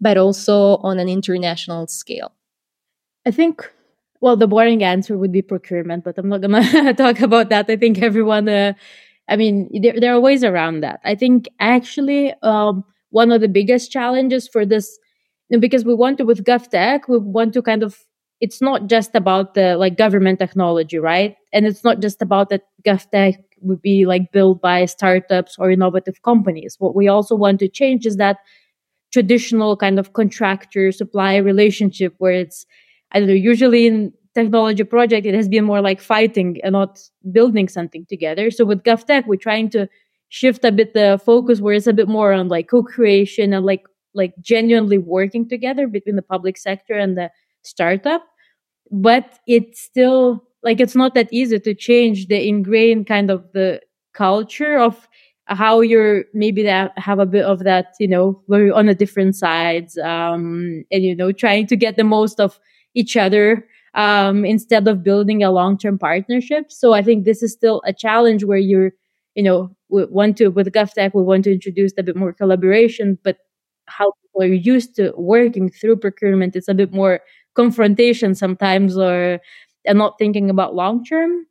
but 0.00 0.16
also 0.16 0.76
on 0.84 1.00
an 1.00 1.08
international 1.08 1.88
scale? 1.88 2.30
I 3.26 3.32
think 3.32 3.68
well, 4.20 4.36
the 4.36 4.46
boring 4.46 4.84
answer 4.84 5.18
would 5.18 5.32
be 5.32 5.42
procurement, 5.42 6.04
but 6.04 6.18
I'm 6.18 6.28
not 6.28 6.42
gonna 6.42 6.94
talk 6.96 7.18
about 7.18 7.48
that. 7.48 7.68
I 7.68 7.74
think 7.74 7.98
everyone, 8.00 8.48
uh, 8.48 8.74
I 9.28 9.34
mean, 9.34 9.68
there, 9.82 9.98
there, 9.98 10.14
are 10.14 10.20
ways 10.20 10.44
around 10.44 10.82
that. 10.82 11.00
I 11.04 11.16
think 11.16 11.48
actually, 11.58 12.34
um, 12.44 12.84
one 13.10 13.32
of 13.32 13.40
the 13.40 13.48
biggest 13.48 13.90
challenges 13.90 14.46
for 14.46 14.64
this, 14.64 14.96
because 15.60 15.84
we 15.84 15.94
want 15.94 16.18
to 16.18 16.24
with 16.24 16.44
GovTech, 16.44 17.08
we 17.08 17.18
want 17.18 17.52
to 17.54 17.62
kind 17.62 17.82
of, 17.82 17.98
it's 18.40 18.60
not 18.60 18.88
just 18.88 19.14
about 19.14 19.54
the 19.54 19.76
like 19.76 19.96
government 19.96 20.38
technology, 20.38 20.98
right? 20.98 21.36
And 21.52 21.66
it's 21.66 21.84
not 21.84 22.00
just 22.00 22.22
about 22.22 22.48
that 22.50 22.62
GovTech 22.84 23.36
would 23.60 23.82
be 23.82 24.06
like 24.06 24.32
built 24.32 24.60
by 24.60 24.84
startups 24.86 25.56
or 25.58 25.70
innovative 25.70 26.22
companies. 26.22 26.76
What 26.78 26.94
we 26.94 27.08
also 27.08 27.34
want 27.36 27.60
to 27.60 27.68
change 27.68 28.06
is 28.06 28.16
that 28.16 28.38
traditional 29.12 29.76
kind 29.76 29.98
of 29.98 30.12
contractor 30.14 30.90
supply 30.90 31.36
relationship 31.36 32.14
where 32.18 32.32
it's 32.32 32.66
I 33.12 33.18
don't 33.18 33.28
know, 33.28 33.34
usually 33.34 33.86
in 33.86 34.12
technology 34.34 34.84
project, 34.84 35.26
it 35.26 35.34
has 35.34 35.48
been 35.48 35.64
more 35.64 35.82
like 35.82 36.00
fighting 36.00 36.58
and 36.64 36.72
not 36.72 36.98
building 37.30 37.68
something 37.68 38.06
together. 38.06 38.50
So 38.50 38.64
with 38.64 38.82
GovTech, 38.82 39.26
we're 39.26 39.36
trying 39.36 39.68
to 39.70 39.86
shift 40.30 40.64
a 40.64 40.72
bit 40.72 40.94
the 40.94 41.20
focus 41.22 41.60
where 41.60 41.74
it's 41.74 41.86
a 41.86 41.92
bit 41.92 42.08
more 42.08 42.32
on 42.32 42.48
like 42.48 42.68
co-creation 42.68 43.52
and 43.52 43.66
like 43.66 43.84
like 44.14 44.34
genuinely 44.40 44.98
working 44.98 45.48
together 45.48 45.86
between 45.86 46.16
the 46.16 46.22
public 46.22 46.56
sector 46.56 46.94
and 46.94 47.16
the 47.16 47.30
startup. 47.62 48.24
But 48.90 49.38
it's 49.46 49.80
still 49.80 50.44
like 50.62 50.80
it's 50.80 50.94
not 50.94 51.14
that 51.14 51.32
easy 51.32 51.58
to 51.58 51.74
change 51.74 52.26
the 52.26 52.46
ingrained 52.46 53.06
kind 53.06 53.30
of 53.30 53.50
the 53.52 53.80
culture 54.12 54.78
of 54.78 55.08
how 55.46 55.80
you're 55.80 56.24
maybe 56.34 56.62
that 56.62 56.96
have 56.96 57.18
a 57.18 57.26
bit 57.26 57.44
of 57.44 57.64
that, 57.64 57.94
you 57.98 58.06
know, 58.06 58.40
you're 58.48 58.72
on 58.72 58.86
the 58.86 58.94
different 58.94 59.34
sides, 59.34 59.98
um, 59.98 60.84
and 60.90 61.02
you 61.02 61.16
know, 61.16 61.32
trying 61.32 61.66
to 61.66 61.76
get 61.76 61.96
the 61.96 62.04
most 62.04 62.38
of 62.38 62.60
each 62.94 63.16
other 63.16 63.66
um, 63.94 64.44
instead 64.44 64.86
of 64.86 65.02
building 65.02 65.42
a 65.42 65.50
long-term 65.50 65.98
partnership. 65.98 66.70
So 66.70 66.92
I 66.92 67.02
think 67.02 67.24
this 67.24 67.42
is 67.42 67.52
still 67.52 67.82
a 67.84 67.92
challenge 67.92 68.44
where 68.44 68.58
you're, 68.58 68.92
you 69.34 69.42
know, 69.42 69.74
we 69.88 70.04
want 70.04 70.36
to 70.38 70.48
with 70.48 70.72
GovTech, 70.72 71.12
we 71.14 71.22
want 71.22 71.44
to 71.44 71.52
introduce 71.52 71.92
a 71.98 72.02
bit 72.02 72.16
more 72.16 72.32
collaboration, 72.32 73.18
but 73.24 73.38
how 73.98 74.12
people 74.22 74.42
are 74.42 74.60
used 74.72 74.96
to 74.96 75.12
working 75.16 75.70
through 75.70 75.96
procurement, 75.96 76.56
it's 76.56 76.68
a 76.68 76.74
bit 76.74 76.92
more 76.92 77.20
confrontation 77.54 78.34
sometimes, 78.34 78.96
or 78.96 79.40
and 79.84 79.98
not 79.98 80.18
thinking 80.18 80.50
about 80.50 80.74
long 80.74 81.04
term. 81.04 81.46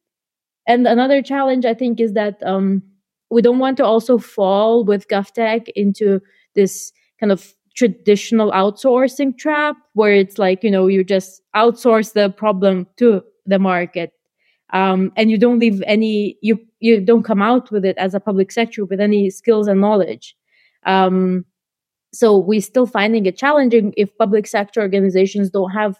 And 0.67 0.87
another 0.87 1.21
challenge 1.21 1.65
I 1.65 1.73
think 1.73 1.99
is 1.99 2.13
that 2.13 2.41
um, 2.43 2.83
we 3.29 3.41
don't 3.41 3.59
want 3.59 3.77
to 3.77 3.85
also 3.85 4.17
fall 4.17 4.83
with 4.83 5.07
GovTech 5.07 5.69
into 5.75 6.21
this 6.55 6.91
kind 7.19 7.31
of 7.31 7.53
traditional 7.75 8.51
outsourcing 8.51 9.37
trap 9.37 9.77
where 9.93 10.13
it's 10.13 10.37
like, 10.37 10.63
you 10.63 10.71
know, 10.71 10.87
you 10.87 11.03
just 11.03 11.41
outsource 11.55 12.13
the 12.13 12.29
problem 12.29 12.87
to 12.97 13.23
the 13.45 13.59
market. 13.59 14.11
Um, 14.73 15.11
and 15.15 15.29
you 15.31 15.37
don't 15.37 15.59
leave 15.59 15.81
any, 15.85 16.37
you, 16.41 16.59
you 16.79 17.01
don't 17.01 17.23
come 17.23 17.41
out 17.41 17.71
with 17.71 17.85
it 17.85 17.97
as 17.97 18.13
a 18.13 18.19
public 18.19 18.51
sector 18.51 18.85
with 18.85 18.99
any 18.99 19.29
skills 19.29 19.67
and 19.67 19.81
knowledge. 19.81 20.35
Um, 20.85 21.45
so 22.13 22.37
we're 22.37 22.61
still 22.61 22.85
finding 22.85 23.25
it 23.25 23.37
challenging 23.37 23.93
if 23.97 24.15
public 24.17 24.47
sector 24.47 24.81
organizations 24.81 25.49
don't 25.49 25.71
have 25.71 25.99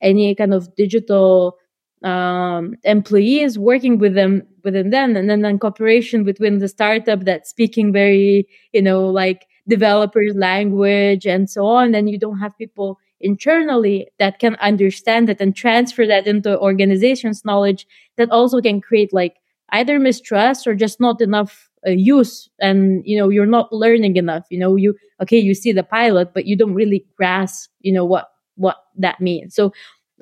any 0.00 0.34
kind 0.34 0.54
of 0.54 0.74
digital 0.76 1.56
um, 2.02 2.76
employees 2.84 3.58
working 3.58 3.98
with 3.98 4.14
them 4.14 4.42
within 4.64 4.90
them. 4.90 5.16
And 5.16 5.28
then, 5.28 5.42
then 5.42 5.58
cooperation 5.58 6.24
between 6.24 6.58
the 6.58 6.68
startup 6.68 7.24
that's 7.24 7.50
speaking 7.50 7.92
very 7.92 8.48
you 8.72 8.82
know 8.82 9.06
like 9.06 9.46
developers 9.68 10.34
language 10.34 11.26
and 11.26 11.48
so 11.48 11.66
on. 11.66 11.94
And 11.94 12.10
you 12.10 12.18
don't 12.18 12.38
have 12.38 12.56
people 12.56 12.98
internally 13.20 14.08
that 14.18 14.38
can 14.38 14.54
understand 14.56 15.28
it 15.28 15.40
and 15.40 15.54
transfer 15.54 16.06
that 16.06 16.26
into 16.26 16.58
organizations 16.58 17.44
knowledge 17.44 17.86
that 18.16 18.30
also 18.30 18.62
can 18.62 18.80
create 18.80 19.12
like 19.12 19.36
either 19.72 19.98
mistrust 19.98 20.66
or 20.66 20.74
just 20.74 21.00
not 21.00 21.20
enough 21.20 21.69
uh, 21.86 21.90
use 21.90 22.48
and 22.60 23.02
you 23.06 23.16
know 23.16 23.28
you're 23.28 23.46
not 23.46 23.72
learning 23.72 24.16
enough 24.16 24.44
you 24.50 24.58
know 24.58 24.76
you 24.76 24.94
okay 25.22 25.38
you 25.38 25.54
see 25.54 25.72
the 25.72 25.82
pilot 25.82 26.32
but 26.34 26.46
you 26.46 26.56
don't 26.56 26.74
really 26.74 27.04
grasp 27.16 27.70
you 27.80 27.92
know 27.92 28.04
what 28.04 28.28
what 28.56 28.76
that 28.96 29.20
means. 29.20 29.54
So 29.54 29.72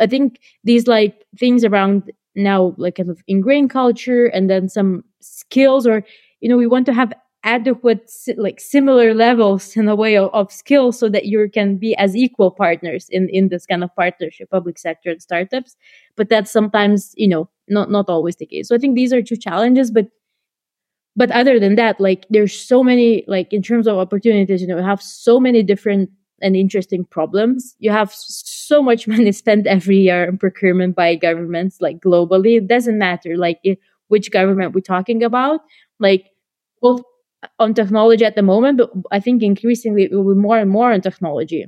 i 0.00 0.06
think 0.06 0.38
these 0.64 0.86
like 0.86 1.24
things 1.36 1.64
around 1.64 2.12
now 2.36 2.74
like 2.78 2.96
kind 2.96 3.10
of 3.10 3.20
ingrained 3.26 3.70
culture 3.70 4.26
and 4.26 4.48
then 4.48 4.68
some 4.68 5.02
skills 5.20 5.86
or 5.86 6.04
you 6.40 6.48
know 6.48 6.56
we 6.56 6.66
want 6.66 6.86
to 6.86 6.92
have 6.92 7.12
adequate 7.44 8.10
like 8.36 8.60
similar 8.60 9.14
levels 9.14 9.76
in 9.76 9.88
a 9.88 9.94
way 9.94 10.16
of, 10.16 10.28
of 10.34 10.52
skills 10.52 10.98
so 10.98 11.08
that 11.08 11.26
you 11.26 11.48
can 11.52 11.76
be 11.76 11.96
as 11.96 12.16
equal 12.16 12.50
partners 12.50 13.08
in 13.10 13.28
in 13.30 13.48
this 13.48 13.64
kind 13.66 13.82
of 13.84 13.94
partnership 13.96 14.50
public 14.50 14.78
sector 14.78 15.10
and 15.10 15.22
startups. 15.22 15.76
But 16.16 16.28
that's 16.28 16.50
sometimes 16.50 17.12
you 17.16 17.28
know 17.28 17.48
not 17.68 17.90
not 17.90 18.08
always 18.08 18.36
the 18.36 18.46
case. 18.46 18.68
So 18.68 18.74
i 18.74 18.78
think 18.78 18.94
these 18.96 19.12
are 19.12 19.22
two 19.22 19.36
challenges 19.36 19.90
but 19.90 20.08
but 21.18 21.30
other 21.32 21.60
than 21.60 21.74
that 21.74 22.00
like 22.00 22.26
there's 22.30 22.54
so 22.58 22.82
many 22.82 23.24
like 23.26 23.52
in 23.52 23.62
terms 23.62 23.86
of 23.86 23.98
opportunities 23.98 24.62
you 24.62 24.68
know 24.68 24.82
have 24.82 25.02
so 25.02 25.38
many 25.40 25.62
different 25.62 26.10
and 26.40 26.54
interesting 26.56 27.04
problems. 27.04 27.74
You 27.78 27.90
have 27.90 28.12
so 28.14 28.82
much 28.82 29.08
money 29.14 29.32
spent 29.32 29.66
every 29.66 29.98
year 29.98 30.24
in 30.24 30.38
procurement 30.38 30.94
by 30.94 31.16
governments 31.16 31.78
like 31.80 32.00
globally. 32.00 32.58
It 32.58 32.68
doesn't 32.68 32.98
matter 32.98 33.36
like 33.36 33.60
which 34.08 34.30
government 34.30 34.74
we're 34.74 34.80
talking 34.80 35.22
about. 35.22 35.60
Like 35.98 36.30
both 36.80 37.02
uh, 37.42 37.48
on 37.58 37.74
technology 37.74 38.24
at 38.24 38.36
the 38.36 38.42
moment, 38.42 38.78
but 38.78 38.90
I 39.10 39.20
think 39.20 39.42
increasingly 39.42 40.04
it 40.04 40.12
will 40.12 40.34
be 40.34 40.40
more 40.40 40.58
and 40.58 40.70
more 40.70 40.92
on 40.92 41.00
technology 41.00 41.66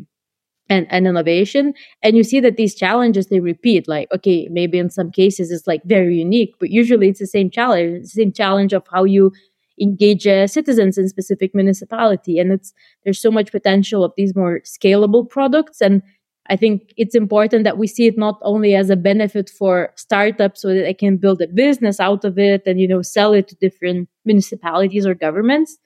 and, 0.71 0.87
and 0.89 1.07
innovation. 1.07 1.75
And 2.03 2.17
you 2.17 2.25
see 2.25 2.41
that 2.41 2.57
these 2.57 2.75
challenges 2.75 3.27
they 3.27 3.41
repeat. 3.41 3.87
Like, 3.87 4.09
okay, 4.15 4.49
maybe 4.51 4.79
in 4.79 4.89
some 4.89 5.11
cases 5.11 5.51
it's 5.51 5.67
like 5.67 5.83
very 5.85 6.17
unique, 6.17 6.55
but 6.59 6.71
usually 6.71 7.09
it's 7.09 7.21
the 7.21 7.27
same 7.27 7.51
challenge, 7.51 8.03
the 8.03 8.09
same 8.09 8.33
challenge 8.33 8.73
of 8.73 8.87
how 8.91 9.05
you 9.05 9.33
engage 9.79 10.27
uh, 10.27 10.47
citizens 10.47 10.97
in 10.97 11.09
specific 11.09 11.55
municipality. 11.55 12.39
And 12.39 12.53
it's 12.53 12.73
there's 13.05 13.21
so 13.21 13.31
much 13.31 13.51
potential 13.51 14.05
of 14.05 14.13
these 14.17 14.35
more 14.35 14.61
scalable 14.61 15.29
products 15.29 15.83
and 15.83 16.03
I 16.49 16.57
think 16.57 16.93
it's 16.97 17.15
important 17.15 17.63
that 17.63 17.79
we 17.79 17.87
see 17.87 18.09
it 18.09 18.19
not 18.19 18.39
only 18.43 18.75
as 18.75 18.91
a 18.91 18.97
benefit 18.97 19.49
for 19.49 19.93
startups 19.95 20.63
so 20.63 20.69
that 20.75 20.83
they 20.83 20.95
can 20.95 21.17
build 21.17 21.41
a 21.41 21.47
business 21.47 22.01
out 22.01 22.25
of 22.25 22.39
it 22.41 22.63
and 22.67 22.81
you 22.81 22.89
know 22.89 23.03
sell 23.03 23.33
it 23.35 23.47
to 23.49 23.55
different 23.57 24.09
municipalities 24.25 25.07
or 25.07 25.15
governments, 25.15 25.79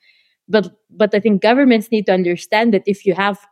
but 0.49 0.75
but 0.91 1.15
I 1.15 1.21
think 1.21 1.43
governments 1.43 1.91
need 1.91 2.07
to 2.07 2.13
understand 2.13 2.73
that 2.73 2.83
if 2.87 3.05
you 3.05 3.13
have 3.15 3.45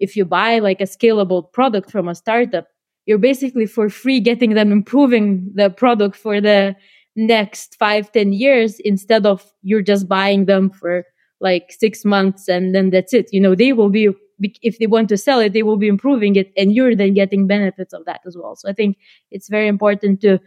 if 0.00 0.16
you 0.16 0.24
buy 0.24 0.58
like 0.58 0.80
a 0.80 0.84
scalable 0.84 1.52
product 1.52 1.90
from 1.90 2.08
a 2.08 2.14
startup, 2.14 2.66
you're 3.06 3.18
basically 3.18 3.66
for 3.66 3.88
free 3.88 4.20
getting 4.20 4.54
them 4.54 4.72
improving 4.72 5.50
the 5.54 5.70
product 5.70 6.16
for 6.16 6.40
the 6.40 6.74
next 7.16 7.76
five 7.78 8.10
ten 8.12 8.32
years 8.32 8.80
instead 8.80 9.26
of 9.26 9.44
you're 9.62 9.82
just 9.82 10.08
buying 10.08 10.46
them 10.46 10.70
for 10.70 11.04
like 11.40 11.72
six 11.72 12.04
months 12.04 12.48
and 12.48 12.74
then 12.74 12.90
that's 12.90 13.12
it. 13.14 13.28
You 13.32 13.40
know, 13.40 13.54
they 13.54 13.72
will 13.72 13.90
be 13.90 14.10
if 14.62 14.78
they 14.78 14.86
want 14.86 15.08
to 15.10 15.18
sell 15.18 15.38
it, 15.40 15.52
they 15.52 15.62
will 15.62 15.76
be 15.76 15.88
improving 15.88 16.36
it, 16.36 16.50
and 16.56 16.72
you're 16.72 16.96
then 16.96 17.12
getting 17.14 17.46
benefits 17.46 17.92
of 17.92 18.04
that 18.06 18.20
as 18.26 18.36
well. 18.38 18.56
So 18.56 18.68
I 18.70 18.72
think 18.72 18.96
it's 19.30 19.48
very 19.48 19.68
important 19.68 20.20
to 20.22 20.38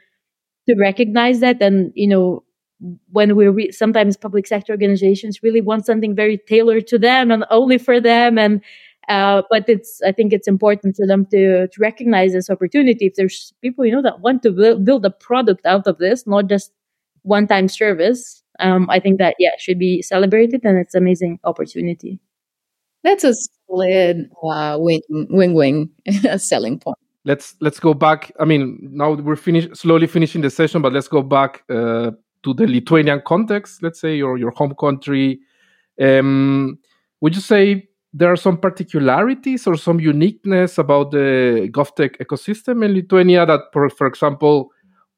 to 0.67 0.75
recognize 0.75 1.39
that, 1.41 1.61
and 1.61 1.91
you 1.95 2.07
know, 2.07 2.43
when 3.11 3.35
we 3.35 3.47
re- 3.47 3.71
sometimes 3.71 4.17
public 4.17 4.47
sector 4.47 4.73
organizations 4.73 5.43
really 5.43 5.61
want 5.61 5.85
something 5.85 6.15
very 6.15 6.37
tailored 6.37 6.87
to 6.87 6.97
them 6.99 7.31
and 7.31 7.45
only 7.49 7.77
for 7.77 7.99
them, 7.99 8.37
and 8.37 8.61
uh, 9.09 9.41
but 9.49 9.67
it's 9.67 10.01
I 10.01 10.11
think 10.11 10.31
it's 10.33 10.47
important 10.47 10.95
for 10.95 11.05
them 11.05 11.25
to 11.27 11.67
to 11.67 11.79
recognize 11.79 12.33
this 12.33 12.49
opportunity. 12.49 13.07
If 13.07 13.15
there's 13.15 13.53
people 13.61 13.85
you 13.85 13.91
know 13.91 14.01
that 14.01 14.21
want 14.21 14.43
to 14.43 14.51
build, 14.51 14.85
build 14.85 15.05
a 15.05 15.09
product 15.09 15.65
out 15.65 15.87
of 15.87 15.97
this, 15.97 16.25
not 16.25 16.47
just 16.47 16.71
one 17.23 17.47
time 17.47 17.67
service, 17.67 18.43
um, 18.59 18.89
I 18.89 18.99
think 18.99 19.19
that 19.19 19.35
yeah 19.39 19.51
should 19.57 19.79
be 19.79 20.01
celebrated, 20.01 20.61
and 20.63 20.77
it's 20.77 20.95
an 20.95 21.03
amazing 21.03 21.39
opportunity. 21.43 22.19
That's 23.03 23.25
a 23.25 23.33
solid 23.67 24.29
uh, 24.41 24.77
win 24.79 25.01
win 25.09 25.53
win 25.53 25.89
selling 26.37 26.79
point. 26.79 26.97
Let's 27.25 27.55
let's 27.59 27.79
go 27.79 27.93
back. 27.93 28.31
I 28.39 28.45
mean, 28.45 28.77
now 28.81 29.13
we're 29.13 29.35
finish 29.35 29.67
slowly 29.73 30.07
finishing 30.07 30.41
the 30.41 30.49
session, 30.49 30.81
but 30.81 30.93
let's 30.93 31.07
go 31.09 31.21
back 31.21 31.63
uh, 31.69 32.11
to 32.43 32.53
the 32.53 32.67
Lithuanian 32.67 33.21
context. 33.25 33.83
Let's 33.83 33.99
say 33.99 34.15
your 34.15 34.37
your 34.37 34.51
home 34.51 34.75
country. 34.79 35.39
Um, 35.99 36.79
would 37.21 37.35
you 37.35 37.41
say 37.41 37.89
there 38.13 38.31
are 38.31 38.37
some 38.37 38.57
particularities 38.57 39.65
or 39.65 39.75
some 39.75 39.99
uniqueness 39.99 40.77
about 40.77 41.11
the 41.11 41.67
GovTech 41.71 42.17
ecosystem 42.17 42.85
in 42.85 42.93
Lithuania 42.93 43.45
that, 43.45 43.61
for, 43.73 43.89
for 43.89 44.05
example, 44.05 44.69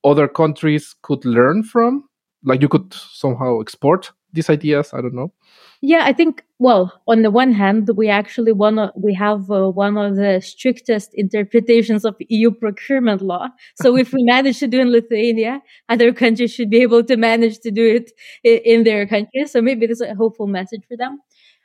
other 0.03 0.27
countries 0.27 0.95
could 1.01 1.25
learn 1.25 1.63
from? 1.63 2.05
Like 2.43 2.61
you 2.61 2.69
could 2.69 2.93
somehow 2.93 3.59
export 3.59 4.11
these 4.31 4.49
ideas? 4.49 4.93
I 4.93 5.01
don't 5.01 5.15
know. 5.15 5.33
Yeah, 5.81 6.03
I 6.05 6.13
think 6.13 6.43
well, 6.57 7.01
on 7.07 7.21
the 7.21 7.31
one 7.31 7.51
hand, 7.51 7.89
we 7.95 8.07
actually 8.07 8.53
one 8.53 8.79
of, 8.79 8.91
we 8.95 9.13
have 9.15 9.51
uh, 9.51 9.69
one 9.69 9.97
of 9.97 10.15
the 10.15 10.39
strictest 10.41 11.11
interpretations 11.15 12.05
of 12.05 12.15
EU 12.19 12.51
procurement 12.51 13.21
law. 13.21 13.49
So 13.81 13.97
if 13.97 14.13
we 14.13 14.23
manage 14.23 14.59
to 14.59 14.67
do 14.67 14.79
it 14.79 14.83
in 14.83 14.91
Lithuania, 14.91 15.61
other 15.89 16.13
countries 16.13 16.53
should 16.53 16.69
be 16.69 16.81
able 16.81 17.03
to 17.03 17.17
manage 17.17 17.59
to 17.59 17.71
do 17.71 17.85
it 17.95 18.11
in, 18.43 18.59
in 18.63 18.83
their 18.83 19.05
countries. 19.05 19.51
So 19.51 19.61
maybe 19.61 19.85
this 19.85 19.99
is 19.99 20.09
a 20.09 20.15
hopeful 20.15 20.47
message 20.47 20.83
for 20.87 20.95
them. 20.95 21.19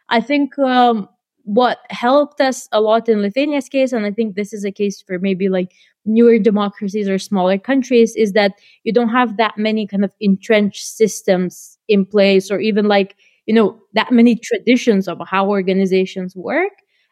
I 0.09 0.21
think 0.21 0.59
um, 0.59 1.09
what 1.45 1.79
helped 1.91 2.41
us 2.41 2.69
a 2.73 2.81
lot 2.81 3.09
in 3.09 3.23
Lithuania's 3.23 3.69
case, 3.69 3.93
and 3.93 4.07
I 4.07 4.11
think 4.13 4.35
this 4.35 4.53
is 4.53 4.65
a 4.65 4.73
case 4.73 5.03
for 5.03 5.19
maybe 5.19 5.49
like 5.49 5.73
newer 6.05 6.39
democracies 6.39 7.09
or 7.09 7.19
smaller 7.19 7.59
countries, 7.59 8.15
is 8.17 8.33
that 8.33 8.53
you 8.85 8.93
don't 8.93 9.11
have 9.11 9.37
that 9.37 9.59
many 9.59 9.87
kind 9.87 10.05
of 10.05 10.13
entrenched 10.21 10.87
systems 10.87 11.79
in 11.89 12.05
place, 12.07 12.51
or 12.51 12.61
even 12.61 12.87
like 12.89 13.17
you 13.47 13.55
know, 13.55 13.77
that 13.95 14.13
many 14.13 14.37
traditions 14.37 15.09
of 15.09 15.21
how 15.27 15.49
organizations 15.49 16.37
work. 16.37 16.71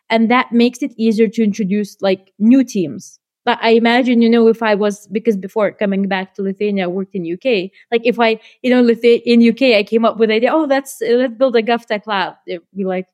And 0.08 0.30
that 0.30 0.52
makes 0.52 0.82
it 0.82 0.92
easier 0.96 1.26
to 1.26 1.42
introduce 1.42 2.00
like 2.00 2.32
new 2.38 2.62
teams. 2.62 3.18
But 3.44 3.58
I 3.60 3.70
imagine, 3.70 4.22
you 4.22 4.30
know, 4.30 4.46
if 4.46 4.62
I 4.62 4.76
was, 4.76 5.08
because 5.08 5.36
before 5.36 5.72
coming 5.72 6.06
back 6.06 6.34
to 6.34 6.42
Lithuania, 6.42 6.84
I 6.84 6.86
worked 6.86 7.16
in 7.16 7.30
UK. 7.32 7.70
Like 7.90 8.02
if 8.04 8.20
I, 8.20 8.38
you 8.62 8.70
know, 8.70 8.86
in 8.86 9.48
UK, 9.48 9.62
I 9.76 9.82
came 9.82 10.04
up 10.04 10.18
with 10.18 10.28
the 10.28 10.36
idea, 10.36 10.52
oh, 10.52 10.64
let's, 10.64 11.00
let's 11.00 11.34
build 11.34 11.56
a 11.56 11.62
GovTech 11.62 12.06
lab. 12.06 12.34
It'd 12.46 12.62
be 12.72 12.84
like, 12.84 13.08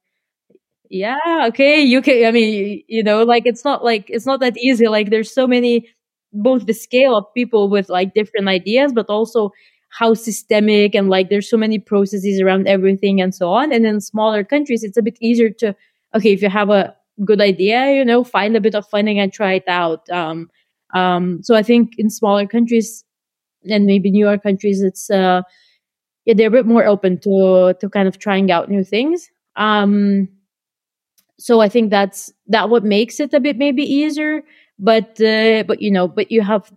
yeah, 0.95 1.47
okay, 1.49 1.83
you 1.83 2.01
can. 2.01 2.25
I 2.25 2.31
mean, 2.31 2.85
you 2.87 3.03
know, 3.03 3.25
like 3.25 3.47
it's 3.47 3.65
not 3.65 3.85
like, 3.85 4.05
it's 4.09 4.27
not 4.27 4.39
that 4.41 4.57
easy. 4.57 4.87
Like 4.87 5.11
there's 5.11 5.35
so 5.35 5.47
many, 5.47 5.89
both 6.33 6.67
the 6.67 6.73
scale 6.73 7.17
of 7.17 7.25
people 7.35 7.69
with 7.69 7.89
like 7.89 8.15
different 8.15 8.49
ideas, 8.49 8.93
but 8.93 9.07
also 9.09 9.51
how 9.89 10.15
systemic 10.15 10.95
and 10.95 11.09
like 11.09 11.31
there's 11.31 11.51
so 11.51 11.57
many 11.57 11.81
processes 11.81 12.41
around 12.41 12.69
everything 12.69 13.21
and 13.21 13.35
so 13.35 13.51
on. 13.51 13.73
And 13.73 13.85
in 13.85 14.01
smaller 14.01 14.45
countries, 14.45 14.85
it's 14.85 14.97
a 14.97 15.03
bit 15.03 15.19
easier 15.21 15.51
to, 15.59 15.75
okay, 16.15 16.33
if 16.33 16.43
you 16.43 16.49
have 16.49 16.71
a 16.71 16.95
good 17.25 17.41
idea, 17.41 17.93
you 17.95 18.05
know, 18.05 18.23
find 18.23 18.57
a 18.57 18.61
bit 18.61 18.77
of 18.77 18.87
funding 18.89 19.19
and 19.19 19.33
try 19.33 19.55
it 19.55 19.69
out. 19.69 20.09
Um, 20.11 20.49
um, 20.95 21.43
so 21.43 21.57
I 21.57 21.65
think 21.65 21.95
in 21.99 22.09
smaller 22.09 22.47
countries 22.47 23.05
and 23.69 23.85
maybe 23.87 24.13
newer 24.13 24.39
countries, 24.39 24.81
it's, 24.81 25.11
uh, 25.11 25.43
yeah, 26.25 26.35
they're 26.35 26.49
a 26.49 26.53
bit 26.53 26.67
more 26.67 26.87
open 26.87 27.19
to, 27.21 27.75
to 27.81 27.89
kind 27.89 28.07
of 28.07 28.19
trying 28.19 28.53
out 28.53 28.71
new 28.71 28.85
things. 28.85 29.29
Um, 29.57 30.29
so 31.39 31.61
I 31.61 31.69
think 31.69 31.91
that's, 31.91 32.33
that 32.49 32.71
what 32.71 32.85
makes 32.85 33.21
it 33.21 33.35
a 33.35 33.41
bit 33.41 33.57
maybe 33.57 33.83
easier 33.83 34.43
but 34.79 35.21
uh, 35.21 35.63
but 35.69 35.81
you 35.81 35.91
know 35.91 36.09
but 36.09 36.33
you 36.33 36.43
have 36.43 36.73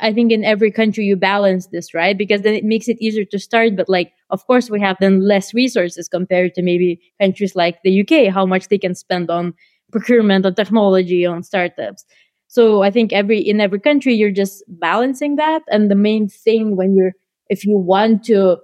I 0.00 0.12
think 0.12 0.32
in 0.32 0.44
every 0.44 0.70
country 0.70 1.04
you 1.04 1.16
balance 1.16 1.66
this, 1.68 1.92
right? 1.92 2.16
Because 2.16 2.42
then 2.42 2.54
it 2.54 2.64
makes 2.64 2.88
it 2.88 2.98
easier 3.00 3.24
to 3.26 3.38
start. 3.38 3.76
But 3.76 3.88
like, 3.88 4.12
of 4.30 4.46
course, 4.46 4.70
we 4.70 4.80
have 4.80 4.96
then 5.00 5.26
less 5.26 5.52
resources 5.52 6.08
compared 6.08 6.54
to 6.54 6.62
maybe 6.62 7.00
countries 7.20 7.56
like 7.56 7.82
the 7.82 7.90
UK, 7.90 8.32
how 8.32 8.46
much 8.46 8.68
they 8.68 8.78
can 8.78 8.94
spend 8.94 9.30
on 9.30 9.54
procurement, 9.90 10.46
on 10.46 10.54
technology, 10.54 11.26
on 11.26 11.42
startups. 11.42 12.04
So 12.46 12.82
I 12.82 12.90
think 12.90 13.12
every, 13.12 13.40
in 13.40 13.60
every 13.60 13.80
country, 13.80 14.14
you're 14.14 14.30
just 14.30 14.62
balancing 14.68 15.36
that. 15.36 15.62
And 15.70 15.90
the 15.90 15.96
main 15.96 16.28
thing 16.28 16.76
when 16.76 16.94
you're, 16.94 17.12
if 17.48 17.64
you 17.64 17.76
want 17.76 18.24
to 18.24 18.58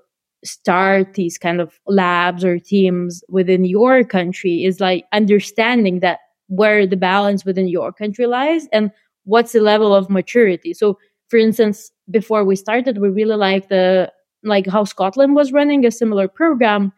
start 0.45 1.15
these 1.15 1.39
kind 1.39 1.61
of 1.61 1.79
labs 1.87 2.45
or 2.45 2.59
teams 2.59 3.25
within 3.29 3.65
your 3.65 4.05
country 4.05 4.65
is 4.65 4.81
like 4.81 5.05
understanding 5.13 6.01
that 6.01 6.21
where 6.49 6.87
the 6.87 6.97
balance 6.97 7.45
within 7.45 7.67
your 7.69 7.93
country 7.93 8.27
lies 8.27 8.69
and 8.73 8.91
what's 9.25 9.53
the 9.53 9.61
level 9.61 9.95
of 9.95 10.11
maturity. 10.11 10.75
So 10.75 10.99
for 11.29 11.39
instance, 11.39 11.91
before 12.11 12.45
we 12.45 12.57
started, 12.57 12.99
we 12.99 13.09
really 13.09 13.37
liked 13.37 13.71
the 13.71 14.13
like 14.43 14.67
how 14.67 14.85
Scotland 14.85 15.35
was 15.35 15.53
running 15.53 15.87
a 15.87 15.91
similar 15.91 16.29
program, 16.29 16.93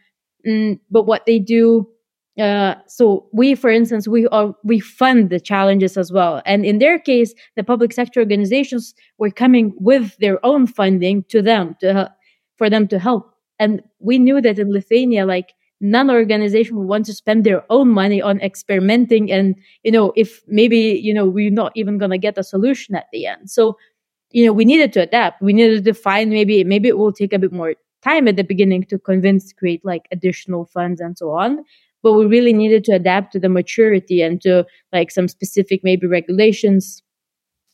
mm, 0.46 0.78
but 0.90 1.04
what 1.04 1.26
they 1.26 1.38
do. 1.38 1.88
Uh, 2.38 2.74
so 2.86 3.26
we, 3.32 3.54
for 3.54 3.70
instance, 3.70 4.06
we 4.06 4.26
are 4.28 4.54
we 4.62 4.78
fund 4.78 5.30
the 5.30 5.40
challenges 5.40 5.96
as 5.96 6.12
well, 6.12 6.42
and 6.44 6.66
in 6.66 6.80
their 6.80 6.98
case, 6.98 7.32
the 7.54 7.64
public 7.64 7.92
sector 7.92 8.20
organizations 8.20 8.94
were 9.16 9.30
coming 9.30 9.72
with 9.78 10.14
their 10.18 10.44
own 10.44 10.66
funding 10.66 11.24
to 11.28 11.40
them 11.40 11.74
to 11.80 12.12
for 12.56 12.68
them 12.68 12.88
to 12.88 12.98
help. 12.98 13.35
And 13.58 13.82
we 13.98 14.18
knew 14.18 14.40
that 14.40 14.58
in 14.58 14.72
Lithuania, 14.72 15.26
like 15.26 15.54
none 15.80 16.10
organization 16.10 16.76
would 16.76 16.88
want 16.88 17.06
to 17.06 17.14
spend 17.14 17.44
their 17.44 17.64
own 17.70 17.88
money 17.88 18.22
on 18.22 18.40
experimenting 18.40 19.30
and 19.30 19.54
you 19.82 19.92
know 19.92 20.10
if 20.16 20.40
maybe 20.48 20.78
you 20.78 21.12
know 21.12 21.26
we're 21.26 21.50
not 21.50 21.70
even 21.74 21.98
going 21.98 22.10
to 22.10 22.16
get 22.16 22.38
a 22.38 22.42
solution 22.42 22.94
at 22.94 23.04
the 23.12 23.26
end 23.26 23.50
so 23.50 23.76
you 24.32 24.44
know, 24.44 24.52
we 24.52 24.64
needed 24.64 24.92
to 24.94 25.00
adapt. 25.00 25.40
We 25.40 25.52
needed 25.52 25.84
to 25.84 25.94
find 25.94 26.30
maybe 26.30 26.64
maybe 26.64 26.88
it 26.88 26.98
will 26.98 27.12
take 27.12 27.32
a 27.32 27.38
bit 27.38 27.52
more 27.52 27.74
time 28.02 28.28
at 28.28 28.36
the 28.36 28.44
beginning 28.44 28.84
to 28.84 28.98
convince 28.98 29.52
create 29.52 29.84
like 29.84 30.06
additional 30.12 30.66
funds 30.66 31.00
and 31.00 31.16
so 31.16 31.30
on 31.30 31.64
but 32.02 32.12
we 32.12 32.26
really 32.26 32.52
needed 32.52 32.84
to 32.84 32.92
adapt 32.92 33.32
to 33.32 33.40
the 33.40 33.48
maturity 33.48 34.22
and 34.22 34.40
to 34.42 34.64
like 34.92 35.10
some 35.10 35.26
specific 35.26 35.80
maybe 35.82 36.06
regulations 36.06 37.02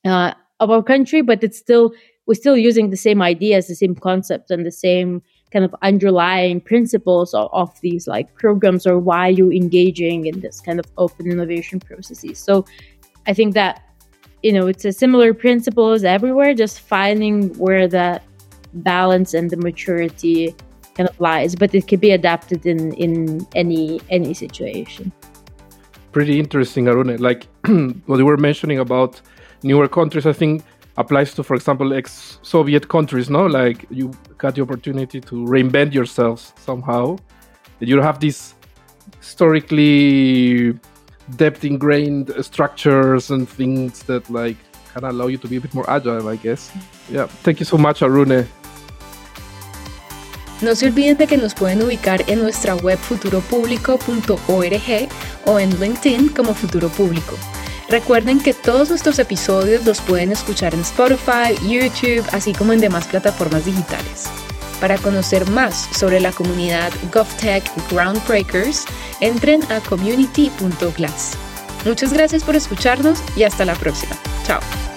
uh, 0.05 0.33
of 0.61 0.71
our 0.71 0.83
country 0.83 1.23
but 1.23 1.43
it's 1.43 1.59
still 1.59 1.93
we're 2.27 2.35
still 2.35 2.57
using 2.57 2.91
the 2.91 2.97
same 2.97 3.21
ideas 3.21 3.67
the 3.67 3.75
same 3.75 3.95
concepts 3.95 4.51
and 4.51 4.65
the 4.65 4.73
same 4.73 5.23
kind 5.53 5.65
of 5.65 5.75
underlying 5.83 6.61
principles 6.61 7.35
of, 7.35 7.51
of 7.53 7.79
these 7.81 8.07
like 8.07 8.35
programs 8.35 8.87
or 8.87 8.99
why 8.99 9.29
you're 9.29 9.53
engaging 9.53 10.27
in 10.27 10.41
this 10.41 10.61
kind 10.61 10.79
of 10.81 10.87
open 10.97 11.31
innovation 11.31 11.79
processes. 11.79 12.39
So 12.39 12.65
i 13.27 13.33
think 13.33 13.55
that 13.55 13.83
you 14.43 14.53
know 14.53 14.67
it's 14.67 14.85
a 14.85 14.93
similar 14.93 15.33
principles 15.33 16.05
everywhere 16.05 16.55
just 16.55 16.81
finding 16.81 17.57
where 17.59 17.87
that 17.89 18.23
balance 18.75 19.35
and 19.35 19.51
the 19.51 19.57
maturity 19.57 20.55
kind 20.95 21.09
of 21.09 21.19
lies 21.21 21.55
but 21.55 21.75
it 21.75 21.87
can 21.87 22.01
be 22.01 22.11
adapted 22.11 22.67
in 22.67 22.93
in 22.95 23.47
any 23.55 24.01
any 24.11 24.35
situation. 24.35 25.13
Pretty 26.13 26.39
interesting 26.39 26.87
arūnė 26.87 27.19
like 27.21 27.47
what 28.07 28.19
you 28.19 28.27
were 28.27 28.37
mentioning 28.37 28.79
about 28.79 29.21
newer 29.63 29.89
countries 29.89 30.27
i 30.27 30.33
think 30.33 30.63
applies 30.97 31.35
to 31.35 31.43
for 31.43 31.55
example 31.55 31.93
ex-soviet 31.93 32.89
countries 32.89 33.31
no? 33.31 33.47
Like 33.47 33.87
you 33.91 34.13
got 34.39 34.55
the 34.55 34.63
opportunity 34.63 35.21
to 35.21 35.35
reinvent 35.47 35.95
yourselves 35.95 36.53
somehow. 36.57 37.19
You 37.81 38.01
have 38.01 38.21
these 38.21 38.55
historically 39.19 40.79
depth 41.37 41.65
ingrained 41.65 42.33
structures 42.41 43.31
and 43.31 43.49
things 43.49 44.03
that 44.05 44.29
like 44.31 44.57
of 44.97 45.05
allow 45.05 45.27
you 45.27 45.39
to 45.39 45.49
be 45.49 45.57
a 45.57 45.61
bit 45.61 45.75
more 45.75 45.89
agile 45.89 46.29
i 46.29 46.37
guess. 46.37 46.71
Yeah. 47.11 47.27
Thank 47.27 47.61
you 47.61 47.67
so 47.67 47.79
much 47.79 48.01
arūnė. 48.01 48.47
No 50.61 50.75
se 50.77 50.87
olviden 50.87 51.17
de 51.17 51.27
que 51.27 51.37
nos 51.37 51.55
pueden 51.55 51.83
ubicar 51.83 52.23
en 52.29 52.41
nuestra 52.41 52.77
web 52.77 52.99
futuropublico.org 52.99 55.09
o 55.47 55.59
en 55.59 55.81
LinkedIn 55.81 56.29
como 56.29 56.55
Futuro 56.55 56.89
Público. 56.89 57.37
Recuerden 57.93 58.41
que 58.41 58.55
todos 58.55 58.89
nuestros 58.89 59.19
episodios 59.19 59.85
los 59.85 60.01
pueden 60.01 60.33
escuchar 60.33 60.73
en 60.73 60.81
Spotify, 60.81 61.55
YouTube, 61.61 62.25
así 62.33 62.55
como 62.55 62.73
en 62.73 62.81
demás 62.81 63.07
plataformas 63.07 63.67
digitales. 63.67 64.31
Para 64.81 64.97
conocer 64.97 65.47
más 65.51 65.91
sobre 65.95 66.19
la 66.19 66.33
comunidad 66.33 66.91
GovTech 67.13 67.63
Groundbreakers, 67.91 68.87
entren 69.21 69.61
a 69.71 69.79
community.glass. 69.81 71.33
Muchas 71.85 72.15
gracias 72.15 72.43
por 72.43 72.57
escucharnos 72.57 73.23
y 73.37 73.43
hasta 73.43 73.67
la 73.67 73.75
próxima. 73.75 74.17
Chao. 74.47 74.92